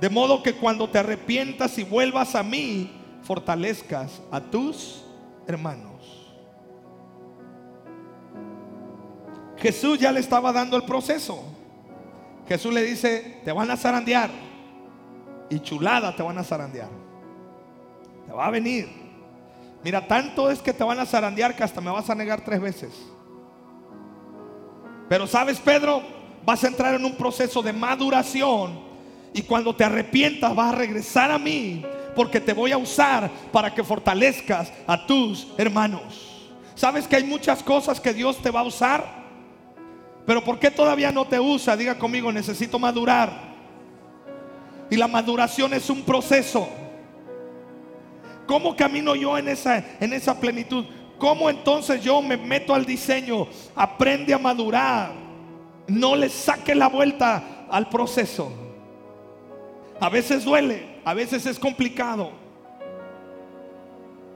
De 0.00 0.10
modo 0.10 0.42
que 0.42 0.54
cuando 0.54 0.88
te 0.88 0.98
arrepientas 0.98 1.78
y 1.78 1.84
vuelvas 1.84 2.34
a 2.34 2.42
mí, 2.42 2.90
fortalezcas 3.22 4.20
a 4.30 4.40
tus 4.40 5.04
hermanos. 5.46 5.94
Jesús 9.56 9.98
ya 9.98 10.12
le 10.12 10.20
estaba 10.20 10.52
dando 10.52 10.76
el 10.76 10.82
proceso. 10.84 11.42
Jesús 12.46 12.72
le 12.72 12.82
dice, 12.82 13.40
te 13.44 13.52
van 13.52 13.70
a 13.70 13.76
zarandear. 13.76 14.30
y 15.48 15.60
chulada 15.60 16.14
te 16.14 16.22
van 16.22 16.36
a 16.38 16.44
zarandear. 16.44 16.90
Te 18.26 18.32
va 18.32 18.46
a 18.46 18.50
venir. 18.50 19.05
Mira, 19.82 20.06
tanto 20.06 20.50
es 20.50 20.60
que 20.60 20.72
te 20.72 20.84
van 20.84 20.98
a 20.98 21.06
zarandear 21.06 21.54
que 21.54 21.62
hasta 21.62 21.80
me 21.80 21.90
vas 21.90 22.10
a 22.10 22.14
negar 22.14 22.44
tres 22.44 22.60
veces. 22.60 22.90
Pero 25.08 25.26
sabes, 25.26 25.58
Pedro, 25.58 26.02
vas 26.44 26.64
a 26.64 26.68
entrar 26.68 26.94
en 26.94 27.04
un 27.04 27.16
proceso 27.16 27.62
de 27.62 27.72
maduración 27.72 28.80
y 29.32 29.42
cuando 29.42 29.74
te 29.74 29.84
arrepientas 29.84 30.54
vas 30.54 30.72
a 30.72 30.76
regresar 30.76 31.30
a 31.30 31.38
mí 31.38 31.84
porque 32.14 32.40
te 32.40 32.52
voy 32.52 32.72
a 32.72 32.78
usar 32.78 33.30
para 33.52 33.74
que 33.74 33.84
fortalezcas 33.84 34.72
a 34.86 35.06
tus 35.06 35.48
hermanos. 35.58 36.48
¿Sabes 36.74 37.06
que 37.06 37.16
hay 37.16 37.24
muchas 37.24 37.62
cosas 37.62 38.00
que 38.00 38.14
Dios 38.14 38.38
te 38.42 38.50
va 38.50 38.60
a 38.60 38.64
usar? 38.64 39.04
Pero 40.26 40.42
¿por 40.42 40.58
qué 40.58 40.70
todavía 40.70 41.12
no 41.12 41.26
te 41.26 41.38
usa? 41.38 41.76
Diga 41.76 41.98
conmigo, 41.98 42.32
necesito 42.32 42.78
madurar. 42.78 43.54
Y 44.90 44.96
la 44.96 45.08
maduración 45.08 45.74
es 45.74 45.88
un 45.90 46.02
proceso. 46.02 46.68
¿Cómo 48.46 48.76
camino 48.76 49.14
yo 49.14 49.36
en 49.36 49.48
esa, 49.48 49.84
en 50.00 50.12
esa 50.12 50.38
plenitud? 50.38 50.84
¿Cómo 51.18 51.48
entonces 51.50 52.02
yo 52.02 52.22
me 52.22 52.36
meto 52.36 52.74
al 52.74 52.84
diseño? 52.84 53.48
Aprende 53.74 54.32
a 54.34 54.38
madurar. 54.38 55.12
No 55.88 56.14
le 56.14 56.28
saque 56.28 56.74
la 56.74 56.88
vuelta 56.88 57.66
al 57.70 57.88
proceso. 57.88 58.52
A 59.98 60.08
veces 60.08 60.44
duele, 60.44 61.00
a 61.04 61.14
veces 61.14 61.46
es 61.46 61.58
complicado. 61.58 62.30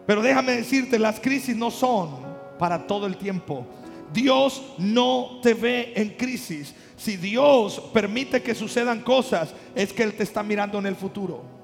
Pero 0.07 0.23
déjame 0.23 0.53
decirte, 0.53 0.99
las 0.99 1.21
crisis 1.21 1.55
no 1.55 1.71
son 1.71 2.19
para 2.59 2.87
todo 2.87 3.07
el 3.07 3.17
tiempo. 3.17 3.67
Dios 4.13 4.75
no 4.79 5.39
te 5.43 5.55
ve 5.55 5.93
en 5.95 6.11
crisis. 6.11 6.75
Si 6.97 7.17
Dios 7.17 7.81
permite 7.93 8.43
que 8.43 8.55
sucedan 8.55 9.03
cosas, 9.03 9.55
es 9.75 9.93
que 9.93 10.03
Él 10.03 10.15
te 10.15 10.25
está 10.25 10.43
mirando 10.43 10.79
en 10.79 10.87
el 10.87 10.97
futuro. 10.97 11.60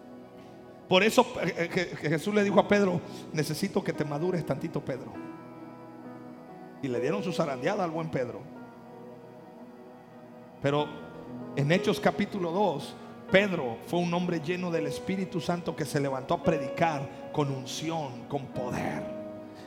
Por 0.89 1.03
eso 1.03 1.27
eh, 1.43 1.71
eh, 1.75 1.97
Jesús 2.09 2.35
le 2.35 2.45
dijo 2.45 2.61
a 2.61 2.69
Pedro, 2.69 3.01
necesito 3.33 3.83
que 3.83 3.93
te 3.93 4.05
madures 4.05 4.45
tantito, 4.47 4.81
Pedro. 4.85 5.13
Y 6.83 6.89
le 6.89 7.01
dieron 7.01 7.23
su 7.23 7.33
zarandeada 7.33 7.83
al 7.85 7.91
buen 7.91 8.11
Pedro. 8.11 8.41
Pero 10.63 10.87
en 11.57 11.73
Hechos 11.73 11.99
capítulo 11.99 12.53
2, 12.53 12.97
Pedro 13.31 13.79
fue 13.87 13.99
un 13.99 14.15
hombre 14.15 14.41
lleno 14.41 14.71
del 14.71 14.87
Espíritu 14.87 15.41
Santo 15.41 15.75
que 15.75 15.85
se 15.85 16.01
levantó 16.01 16.35
a 16.35 16.43
predicar 16.43 17.31
con 17.33 17.51
unción, 17.51 18.29
con 18.29 18.47
poder. 18.47 19.03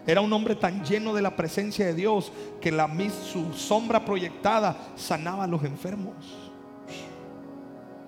Era 0.07 0.21
un 0.21 0.31
hombre 0.31 0.55
tan 0.55 0.83
lleno 0.85 1.13
de 1.13 1.21
la 1.21 1.35
presencia 1.35 1.85
de 1.85 1.93
Dios 1.93 2.31
que 2.61 2.71
la, 2.71 2.89
su 3.09 3.53
sombra 3.53 4.05
proyectada 4.05 4.77
sanaba 4.95 5.43
a 5.43 5.47
los 5.47 5.63
enfermos. 5.63 6.15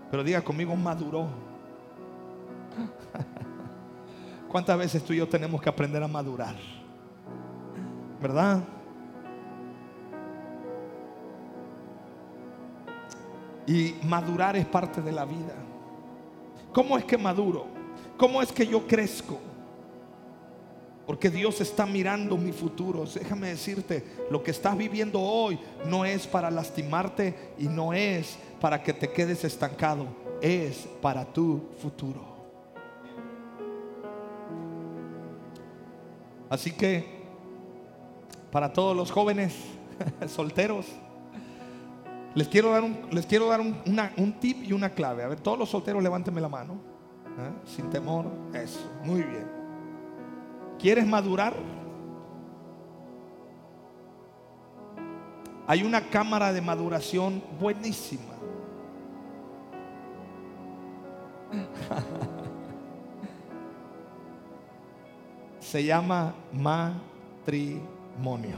Pero 0.09 0.23
diga 0.23 0.41
conmigo, 0.41 0.75
maduró. 0.75 1.50
¿Cuántas 4.51 4.77
veces 4.77 5.01
tú 5.01 5.13
y 5.13 5.17
yo 5.17 5.29
tenemos 5.29 5.61
que 5.61 5.69
aprender 5.69 6.03
a 6.03 6.09
madurar? 6.09 6.57
¿Verdad? 8.21 8.61
Y 13.65 13.95
madurar 14.03 14.57
es 14.57 14.65
parte 14.65 15.01
de 15.01 15.13
la 15.13 15.23
vida. 15.23 15.55
¿Cómo 16.73 16.97
es 16.97 17.05
que 17.05 17.17
maduro? 17.17 17.65
¿Cómo 18.17 18.41
es 18.41 18.51
que 18.51 18.67
yo 18.67 18.85
crezco? 18.85 19.39
Porque 21.07 21.29
Dios 21.29 21.61
está 21.61 21.85
mirando 21.85 22.35
mi 22.35 22.51
futuro. 22.51 23.05
Déjame 23.05 23.47
decirte, 23.47 24.03
lo 24.29 24.43
que 24.43 24.51
estás 24.51 24.77
viviendo 24.77 25.21
hoy 25.21 25.57
no 25.85 26.03
es 26.03 26.27
para 26.27 26.51
lastimarte 26.51 27.53
y 27.57 27.67
no 27.67 27.93
es 27.93 28.37
para 28.59 28.83
que 28.83 28.91
te 28.91 29.09
quedes 29.09 29.45
estancado. 29.45 30.07
Es 30.41 30.89
para 31.01 31.23
tu 31.23 31.69
futuro. 31.81 32.30
Así 36.51 36.73
que, 36.73 37.05
para 38.51 38.73
todos 38.73 38.93
los 38.93 39.09
jóvenes 39.09 39.55
solteros, 40.27 40.85
les 42.35 42.49
quiero 42.49 42.71
dar 42.71 42.83
un, 42.83 43.07
les 43.09 43.25
quiero 43.25 43.47
dar 43.47 43.61
un, 43.61 44.33
tip 44.41 44.61
y 44.61 44.73
una 44.73 44.89
clave. 44.89 45.23
A 45.23 45.29
ver, 45.29 45.39
todos 45.39 45.57
los 45.57 45.69
solteros 45.69 46.03
levántenme 46.03 46.41
la 46.41 46.49
mano. 46.49 46.73
¿eh? 47.39 47.51
Sin 47.65 47.89
temor. 47.89 48.25
Eso. 48.53 48.81
Muy 49.05 49.21
bien. 49.21 49.49
¿Quieres 50.77 51.07
madurar? 51.07 51.55
Hay 55.67 55.83
una 55.83 56.09
cámara 56.09 56.51
de 56.51 56.59
maduración 56.59 57.41
buenísima. 57.61 58.33
Se 65.71 65.85
llama 65.85 66.33
matrimonio. 66.51 68.57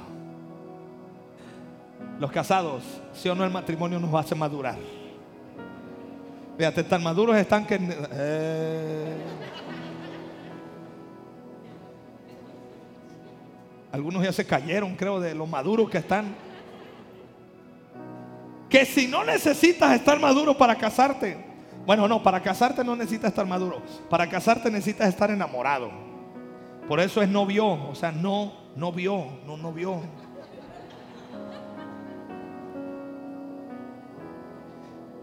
Los 2.19 2.31
casados, 2.31 2.81
si 3.13 3.29
o 3.29 3.35
no 3.35 3.43
el 3.43 3.51
matrimonio 3.51 3.99
nos 3.99 4.11
hacer 4.15 4.35
madurar. 4.35 4.79
Fíjate, 6.57 6.83
tan 6.83 7.03
maduros 7.03 7.35
están 7.35 7.67
que... 7.67 7.79
Eh, 8.13 9.15
algunos 13.91 14.23
ya 14.23 14.33
se 14.33 14.47
cayeron, 14.47 14.95
creo, 14.95 15.19
de 15.19 15.35
lo 15.35 15.45
maduros 15.45 15.91
que 15.91 15.99
están. 15.99 16.33
Que 18.67 18.85
si 18.85 19.07
no 19.07 19.23
necesitas 19.23 19.93
estar 19.93 20.19
maduro 20.19 20.57
para 20.57 20.75
casarte, 20.75 21.45
bueno, 21.85 22.07
no, 22.07 22.23
para 22.23 22.41
casarte 22.41 22.83
no 22.83 22.95
necesitas 22.95 23.29
estar 23.29 23.45
maduro. 23.45 23.83
Para 24.09 24.27
casarte 24.27 24.71
necesitas 24.71 25.09
estar 25.09 25.29
enamorado. 25.29 26.12
Por 26.87 26.99
eso 26.99 27.21
es 27.21 27.29
novio, 27.29 27.65
o 27.65 27.95
sea, 27.95 28.11
no, 28.11 28.53
no 28.75 28.91
vio, 28.91 29.25
no, 29.45 29.57
no 29.57 29.71
vio. 29.71 30.01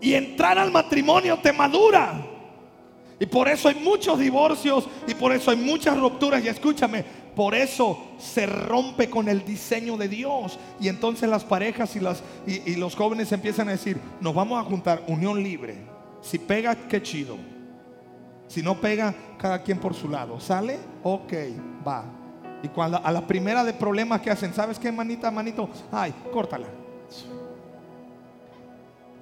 Y 0.01 0.15
entrar 0.15 0.59
al 0.59 0.71
matrimonio 0.71 1.39
te 1.39 1.53
madura. 1.53 2.27
Y 3.19 3.27
por 3.27 3.49
eso 3.49 3.69
hay 3.69 3.75
muchos 3.75 4.19
divorcios 4.19 4.89
y 5.07 5.13
por 5.13 5.33
eso 5.33 5.51
hay 5.51 5.59
muchas 5.59 5.99
rupturas. 5.99 6.43
Y 6.43 6.49
escúchame, 6.49 7.05
por 7.37 7.55
eso 7.55 7.99
se 8.19 8.47
rompe 8.47 9.11
con 9.11 9.29
el 9.29 9.45
diseño 9.45 9.99
de 9.99 10.09
Dios. 10.09 10.59
Y 10.81 10.89
entonces 10.89 11.29
las 11.29 11.45
parejas 11.45 11.95
y, 11.97 12.01
las, 12.01 12.23
y, 12.47 12.77
los 12.77 12.97
jóvenes 12.97 13.31
empiezan 13.33 13.69
a 13.69 13.73
decir, 13.73 14.01
nos 14.23 14.35
vamos 14.35 14.59
a 14.59 14.65
juntar 14.65 15.03
unión 15.07 15.43
libre. 15.43 15.77
Si 16.23 16.39
pega, 16.39 16.75
qué 16.75 17.03
chido. 17.03 17.37
Si 18.51 18.65
no 18.65 18.81
pega, 18.81 19.15
cada 19.39 19.63
quien 19.63 19.79
por 19.79 19.95
su 19.95 20.09
lado. 20.09 20.41
¿Sale? 20.41 20.77
Ok, 21.05 21.33
va. 21.87 22.05
Y 22.65 22.69
cuando 22.69 23.01
a 23.03 23.13
la 23.13 23.25
primera 23.25 23.63
de 23.63 23.73
problemas 23.73 24.21
que 24.21 24.29
hacen, 24.29 24.53
¿sabes 24.53 24.77
qué, 24.77 24.91
manita, 24.91 25.31
manito? 25.31 25.71
Ay, 25.93 26.13
córtala. 26.33 26.67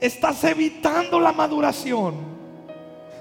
Estás 0.00 0.42
evitando 0.44 1.20
la 1.20 1.32
maduración. 1.32 2.14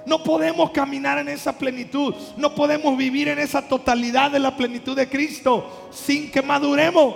No 0.06 0.24
podemos 0.24 0.72
caminar 0.72 1.18
en 1.18 1.28
esa 1.28 1.52
plenitud. 1.52 2.16
No 2.38 2.56
podemos 2.56 2.98
vivir 2.98 3.28
en 3.28 3.40
esa 3.40 3.68
totalidad 3.68 4.32
de 4.32 4.40
la 4.40 4.56
plenitud 4.56 4.96
de 4.96 5.10
Cristo 5.10 5.90
sin 5.92 6.32
que 6.32 6.42
maduremos. 6.42 7.16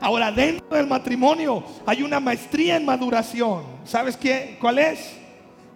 Ahora, 0.00 0.30
dentro 0.30 0.76
del 0.76 0.86
matrimonio 0.86 1.64
hay 1.84 2.04
una 2.04 2.20
maestría 2.20 2.76
en 2.76 2.84
maduración. 2.84 3.64
¿Sabes 3.84 4.16
qué? 4.16 4.58
¿Cuál 4.60 4.78
es? 4.78 5.16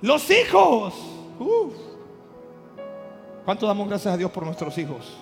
Los 0.01 0.30
hijos. 0.30 0.94
¿Cuánto 3.49 3.66
damos 3.66 3.88
gracias 3.88 4.12
a 4.12 4.16
Dios 4.18 4.30
por 4.30 4.44
nuestros 4.44 4.76
hijos? 4.76 5.16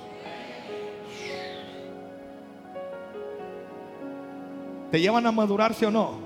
¿Te 4.91 5.01
llevan 5.01 5.25
a 5.29 5.31
madurarse 5.31 5.87
o 5.87 5.93
no? 5.93 6.19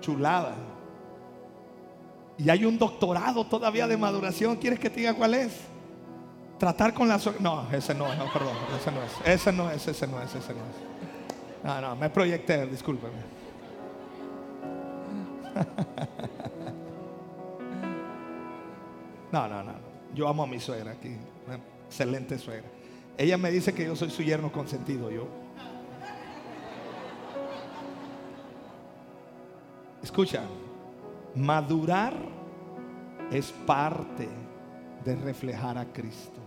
chulada. 0.00 0.56
Y 2.36 2.50
hay 2.50 2.64
un 2.64 2.76
doctorado 2.76 3.46
todavía 3.46 3.86
de 3.86 3.96
maduración. 3.96 4.56
¿Quieres 4.56 4.80
que 4.80 4.90
te 4.90 4.96
diga 4.96 5.14
cuál 5.14 5.34
es? 5.34 5.56
Tratar 6.58 6.92
con 6.92 7.06
la 7.06 7.20
No, 7.38 7.70
ese 7.70 7.94
no, 7.94 8.12
no, 8.16 8.32
perdón, 8.32 8.56
ese 8.76 8.90
no 8.90 9.00
es. 9.00 9.12
Ese 9.24 9.52
no 9.52 9.70
es, 9.70 9.86
ese 9.86 10.08
no 10.08 10.20
es, 10.20 10.34
ese 10.34 10.52
no 10.52 10.58
es. 10.58 11.62
No, 11.62 11.80
no, 11.80 11.94
me 11.94 12.10
proyecté, 12.10 12.66
discúlpeme. 12.66 13.22
No, 19.30 19.48
no, 19.48 19.64
no. 19.64 19.83
Yo 20.14 20.28
amo 20.28 20.44
a 20.44 20.46
mi 20.46 20.60
suegra 20.60 20.92
aquí. 20.92 21.16
Excelente 21.86 22.38
suegra. 22.38 22.68
Ella 23.18 23.36
me 23.36 23.50
dice 23.50 23.74
que 23.74 23.84
yo 23.84 23.96
soy 23.96 24.10
su 24.10 24.22
yerno 24.22 24.50
consentido. 24.50 25.10
Yo 25.10 25.26
Escucha, 30.04 30.42
madurar 31.34 32.12
es 33.32 33.50
parte 33.66 34.28
de 35.02 35.16
reflejar 35.16 35.78
a 35.78 35.86
Cristo. 35.86 36.40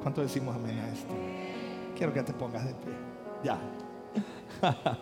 ¿Cuánto 0.00 0.22
decimos 0.22 0.54
amén 0.54 0.78
a 0.78 0.92
esto? 0.92 1.12
Quiero 1.96 2.12
que 2.12 2.22
te 2.22 2.32
pongas 2.32 2.64
de 2.64 2.72
pie. 2.72 2.92
Ya. 3.42 3.58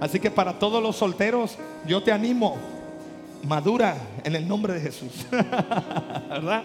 Así 0.00 0.20
que 0.20 0.30
para 0.30 0.58
todos 0.58 0.82
los 0.82 0.96
solteros, 0.96 1.56
yo 1.86 2.02
te 2.02 2.12
animo, 2.12 2.58
madura 3.44 3.96
en 4.24 4.34
el 4.34 4.46
nombre 4.46 4.74
de 4.74 4.80
Jesús. 4.80 5.26
¿Verdad? 5.30 6.64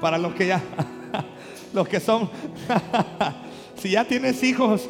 Para 0.00 0.18
los 0.18 0.34
que 0.34 0.46
ya, 0.46 0.62
los 1.72 1.88
que 1.88 2.00
son, 2.00 2.30
si 3.76 3.90
ya 3.90 4.04
tienes 4.04 4.42
hijos, 4.42 4.88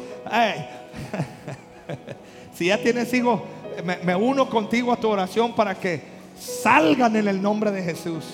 si 2.53 2.65
ya 2.67 2.81
tienes 2.81 3.13
hijos, 3.13 3.41
me, 3.83 3.97
me 3.97 4.15
uno 4.15 4.49
contigo 4.49 4.91
a 4.91 4.97
tu 4.97 5.07
oración 5.07 5.53
para 5.55 5.75
que 5.75 6.01
salgan 6.37 7.15
en 7.15 7.27
el 7.27 7.41
nombre 7.41 7.71
de 7.71 7.83
Jesús 7.83 8.25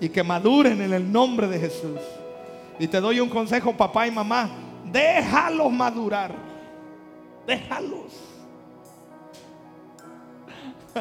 y 0.00 0.08
que 0.08 0.22
maduren 0.22 0.80
en 0.82 0.92
el 0.92 1.10
nombre 1.10 1.48
de 1.48 1.58
Jesús. 1.58 2.00
Y 2.78 2.86
te 2.86 3.00
doy 3.00 3.20
un 3.20 3.28
consejo, 3.28 3.76
papá 3.76 4.06
y 4.06 4.10
mamá, 4.10 4.50
déjalos 4.90 5.72
madurar. 5.72 6.34
Déjalos. 7.46 8.27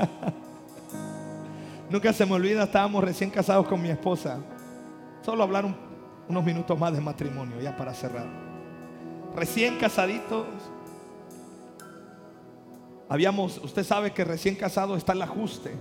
Nunca 1.90 2.12
se 2.14 2.26
me 2.26 2.34
olvida, 2.34 2.64
estábamos 2.64 3.04
recién 3.04 3.30
casados 3.30 3.68
con 3.68 3.82
mi 3.82 3.90
esposa. 3.90 4.40
Solo 5.24 5.44
hablar 5.44 5.66
unos 6.28 6.44
minutos 6.44 6.78
más 6.78 6.94
de 6.94 7.02
matrimonio, 7.02 7.60
ya 7.62 7.76
para 7.76 7.94
cerrar. 7.94 8.28
Recién 9.36 9.78
casaditos. 9.78 10.46
Habíamos, 13.10 13.58
usted 13.60 13.84
sabe 13.84 14.12
que 14.12 14.26
recién 14.26 14.56
casado 14.56 14.98
está 14.98 15.14
el 15.14 15.22
ajuste. 15.22 15.76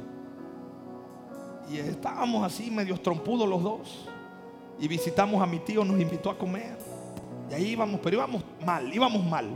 Y 1.69 1.79
estábamos 1.79 2.45
así, 2.45 2.71
medios 2.71 3.03
trompudos 3.03 3.49
los 3.49 3.63
dos. 3.63 4.09
Y 4.79 4.87
visitamos 4.87 5.43
a 5.43 5.47
mi 5.47 5.59
tío, 5.59 5.85
nos 5.85 6.01
invitó 6.01 6.31
a 6.31 6.39
comer. 6.39 6.77
Y 7.51 7.55
ahí 7.55 7.67
íbamos, 7.71 7.99
pero 8.01 8.17
íbamos 8.17 8.45
mal, 8.65 8.95
íbamos 8.95 9.25
mal. 9.25 9.47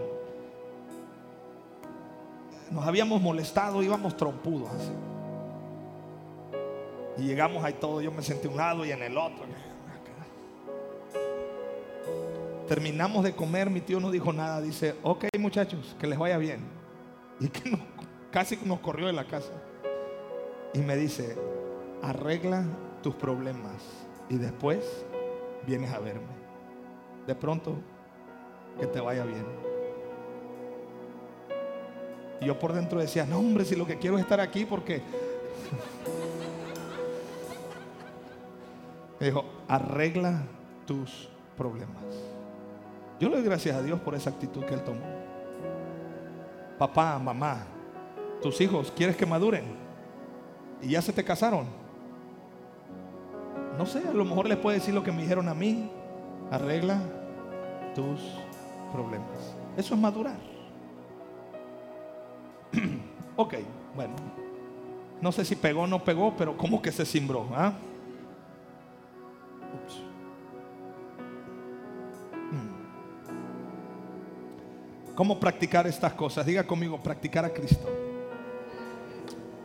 Nos 2.70 2.86
habíamos 2.86 3.20
molestado, 3.20 3.82
íbamos 3.82 4.16
trompudos 4.16 4.70
así. 4.70 4.92
Y 7.18 7.26
llegamos 7.26 7.62
ahí 7.64 7.74
todo, 7.74 8.00
yo 8.00 8.12
me 8.12 8.22
senté 8.22 8.48
un 8.48 8.56
lado 8.56 8.84
y 8.84 8.92
en 8.92 9.02
el 9.02 9.16
otro. 9.18 9.44
Terminamos 12.68 13.24
de 13.24 13.34
comer, 13.34 13.68
mi 13.68 13.80
tío 13.80 13.98
no 13.98 14.12
dijo 14.12 14.32
nada, 14.32 14.60
dice, 14.60 14.94
ok 15.02 15.24
muchachos, 15.40 15.96
que 15.98 16.06
les 16.06 16.16
vaya 16.16 16.38
bien. 16.38 16.60
Y 17.40 17.48
que 17.48 17.76
casi 18.30 18.56
nos 18.64 18.78
corrió 18.78 19.08
de 19.08 19.12
la 19.12 19.24
casa. 19.24 19.52
Y 20.72 20.78
me 20.78 20.96
dice, 20.96 21.36
arregla 22.00 22.64
tus 23.02 23.14
problemas 23.16 23.82
y 24.28 24.36
después 24.36 25.04
vienes 25.66 25.90
a 25.92 25.98
verme. 25.98 26.28
De 27.26 27.34
pronto, 27.34 27.74
que 28.78 28.86
te 28.86 29.00
vaya 29.00 29.24
bien. 29.24 29.44
Y 32.40 32.46
yo 32.46 32.58
por 32.58 32.72
dentro 32.72 33.00
decía, 33.00 33.26
no 33.26 33.38
hombre, 33.38 33.64
si 33.64 33.76
lo 33.76 33.86
que 33.86 33.98
quiero 33.98 34.16
es 34.16 34.22
estar 34.22 34.40
aquí 34.40 34.64
porque... 34.64 35.02
Me 39.20 39.26
dijo, 39.26 39.44
arregla 39.68 40.42
tus 40.86 41.28
problemas. 41.56 42.02
Yo 43.18 43.28
le 43.28 43.36
doy 43.36 43.44
gracias 43.44 43.76
a 43.76 43.82
Dios 43.82 44.00
por 44.00 44.14
esa 44.14 44.30
actitud 44.30 44.64
que 44.64 44.72
él 44.72 44.82
tomó. 44.82 45.04
Papá, 46.78 47.18
mamá, 47.18 47.66
tus 48.40 48.58
hijos, 48.62 48.90
¿quieres 48.96 49.14
que 49.14 49.26
maduren? 49.26 49.64
¿Y 50.80 50.92
ya 50.92 51.02
se 51.02 51.12
te 51.12 51.22
casaron? 51.22 51.66
No 53.76 53.84
sé, 53.84 54.02
a 54.08 54.12
lo 54.12 54.24
mejor 54.24 54.48
les 54.48 54.56
puede 54.56 54.78
decir 54.78 54.94
lo 54.94 55.04
que 55.04 55.12
me 55.12 55.20
dijeron 55.20 55.48
a 55.48 55.54
mí. 55.54 55.90
Arregla 56.50 56.98
tus 57.94 58.20
problemas. 58.92 59.54
Eso 59.76 59.94
es 59.94 60.00
madurar. 60.00 60.49
Ok, 63.40 63.54
bueno. 63.94 64.14
No 65.20 65.32
sé 65.32 65.44
si 65.44 65.56
pegó 65.56 65.82
o 65.82 65.86
no 65.86 66.02
pegó, 66.02 66.34
pero 66.36 66.56
¿cómo 66.56 66.80
que 66.80 66.90
se 66.92 67.04
cimbró? 67.04 67.46
¿ah? 67.54 67.74
Hmm. 72.50 72.70
¿Cómo 75.14 75.38
practicar 75.38 75.86
estas 75.86 76.14
cosas? 76.14 76.46
Diga 76.46 76.66
conmigo, 76.66 76.98
practicar 77.02 77.44
a 77.44 77.50
Cristo. 77.50 77.86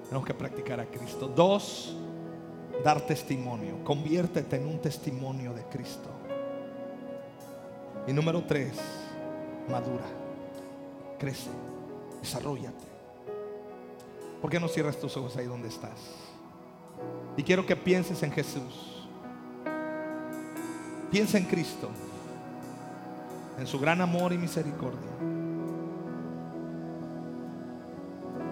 Tenemos 0.05 0.25
que 0.25 0.33
practicar 0.33 0.79
a 0.79 0.85
Cristo. 0.85 1.27
Dos, 1.27 1.95
dar 2.83 3.01
testimonio. 3.01 3.83
Conviértete 3.83 4.57
en 4.57 4.67
un 4.67 4.79
testimonio 4.79 5.53
de 5.53 5.63
Cristo. 5.63 6.09
Y 8.07 8.13
número 8.13 8.43
tres, 8.43 8.73
madura. 9.69 10.05
Crece. 11.17 11.49
Desarrollate. 12.21 12.94
¿Por 14.41 14.49
qué 14.49 14.59
no 14.59 14.67
cierras 14.67 14.97
tus 14.99 15.15
ojos 15.17 15.35
ahí 15.37 15.45
donde 15.45 15.67
estás? 15.67 15.99
Y 17.37 17.43
quiero 17.43 17.65
que 17.65 17.75
pienses 17.75 18.21
en 18.23 18.31
Jesús. 18.31 19.07
Piensa 21.11 21.37
en 21.37 21.45
Cristo. 21.45 21.89
En 23.57 23.67
su 23.67 23.79
gran 23.79 24.01
amor 24.01 24.33
y 24.33 24.37
misericordia. 24.37 25.11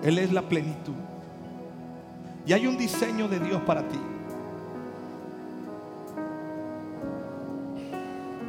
Él 0.03 0.17
es 0.17 0.31
la 0.33 0.41
plenitud. 0.41 0.93
Y 2.45 2.53
hay 2.53 2.67
un 2.67 2.77
diseño 2.77 3.27
de 3.27 3.39
Dios 3.39 3.61
para 3.61 3.87
ti. 3.87 3.99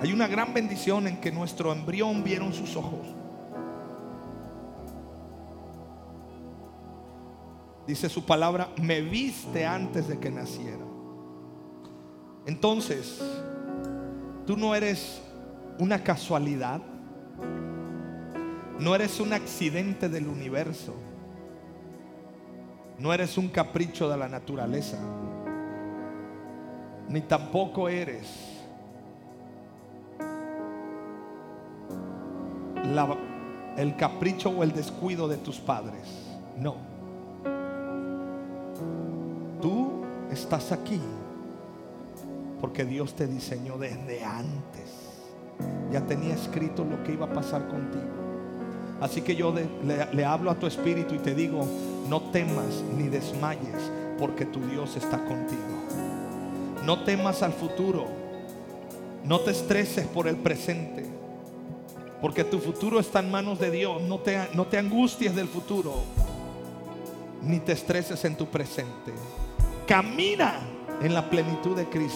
Hay 0.02 0.12
una 0.12 0.26
gran 0.26 0.52
bendición 0.52 1.06
en 1.06 1.20
que 1.20 1.32
nuestro 1.32 1.72
embrión 1.72 2.24
vieron 2.24 2.52
sus 2.52 2.76
ojos. 2.76 3.06
Dice 7.86 8.08
su 8.08 8.24
palabra, 8.24 8.70
me 8.80 9.00
viste 9.02 9.66
antes 9.66 10.08
de 10.08 10.18
que 10.18 10.30
naciera. 10.30 10.84
Entonces, 12.46 13.22
tú 14.46 14.56
no 14.56 14.74
eres 14.74 15.20
una 15.78 16.02
casualidad. 16.02 16.80
No 18.78 18.94
eres 18.94 19.20
un 19.20 19.32
accidente 19.32 20.08
del 20.08 20.26
universo. 20.26 20.94
No 22.98 23.12
eres 23.12 23.36
un 23.36 23.48
capricho 23.48 24.08
de 24.08 24.16
la 24.16 24.28
naturaleza. 24.28 24.98
Ni 27.08 27.20
tampoco 27.20 27.88
eres 27.88 28.54
el 33.76 33.96
capricho 33.96 34.50
o 34.50 34.62
el 34.62 34.72
descuido 34.72 35.28
de 35.28 35.36
tus 35.36 35.58
padres. 35.58 36.36
No. 36.56 36.93
Estás 40.44 40.72
aquí 40.72 41.00
porque 42.60 42.84
Dios 42.84 43.14
te 43.14 43.26
diseñó 43.26 43.78
desde 43.78 44.22
antes. 44.24 44.90
Ya 45.90 46.02
tenía 46.02 46.34
escrito 46.34 46.84
lo 46.84 47.02
que 47.02 47.12
iba 47.12 47.26
a 47.26 47.32
pasar 47.32 47.68
contigo. 47.68 48.04
Así 49.00 49.22
que 49.22 49.34
yo 49.34 49.54
le, 50.12 50.24
hablo 50.24 50.50
a 50.50 50.54
tu 50.54 50.66
espíritu 50.66 51.14
y 51.14 51.18
te 51.18 51.34
digo, 51.34 51.66
no 52.08 52.30
temas 52.30 52.82
ni 52.96 53.08
desmayes 53.08 53.90
porque 54.18 54.44
tu 54.44 54.60
Dios 54.60 54.96
está 54.96 55.18
contigo. 55.24 55.62
No 56.84 57.04
temas 57.04 57.42
al 57.42 57.52
futuro. 57.52 58.06
No 59.24 59.40
te 59.40 59.50
estreses 59.50 60.06
por 60.06 60.28
el 60.28 60.36
presente. 60.36 61.06
Porque 62.20 62.44
tu 62.44 62.58
futuro 62.58 63.00
está 63.00 63.20
en 63.20 63.30
manos 63.30 63.58
de 63.58 63.70
Dios. 63.70 64.02
No 64.02 64.18
te, 64.18 64.38
no 64.54 64.66
te 64.66 64.78
angusties 64.78 65.34
del 65.34 65.48
futuro. 65.48 65.94
Ni 67.42 67.60
te 67.60 67.72
estreses 67.72 68.24
en 68.24 68.36
tu 68.36 68.46
presente. 68.46 69.12
Camina 69.86 70.54
en 71.02 71.12
la 71.12 71.28
plenitud 71.28 71.76
de 71.76 71.84
Cristo. 71.86 72.12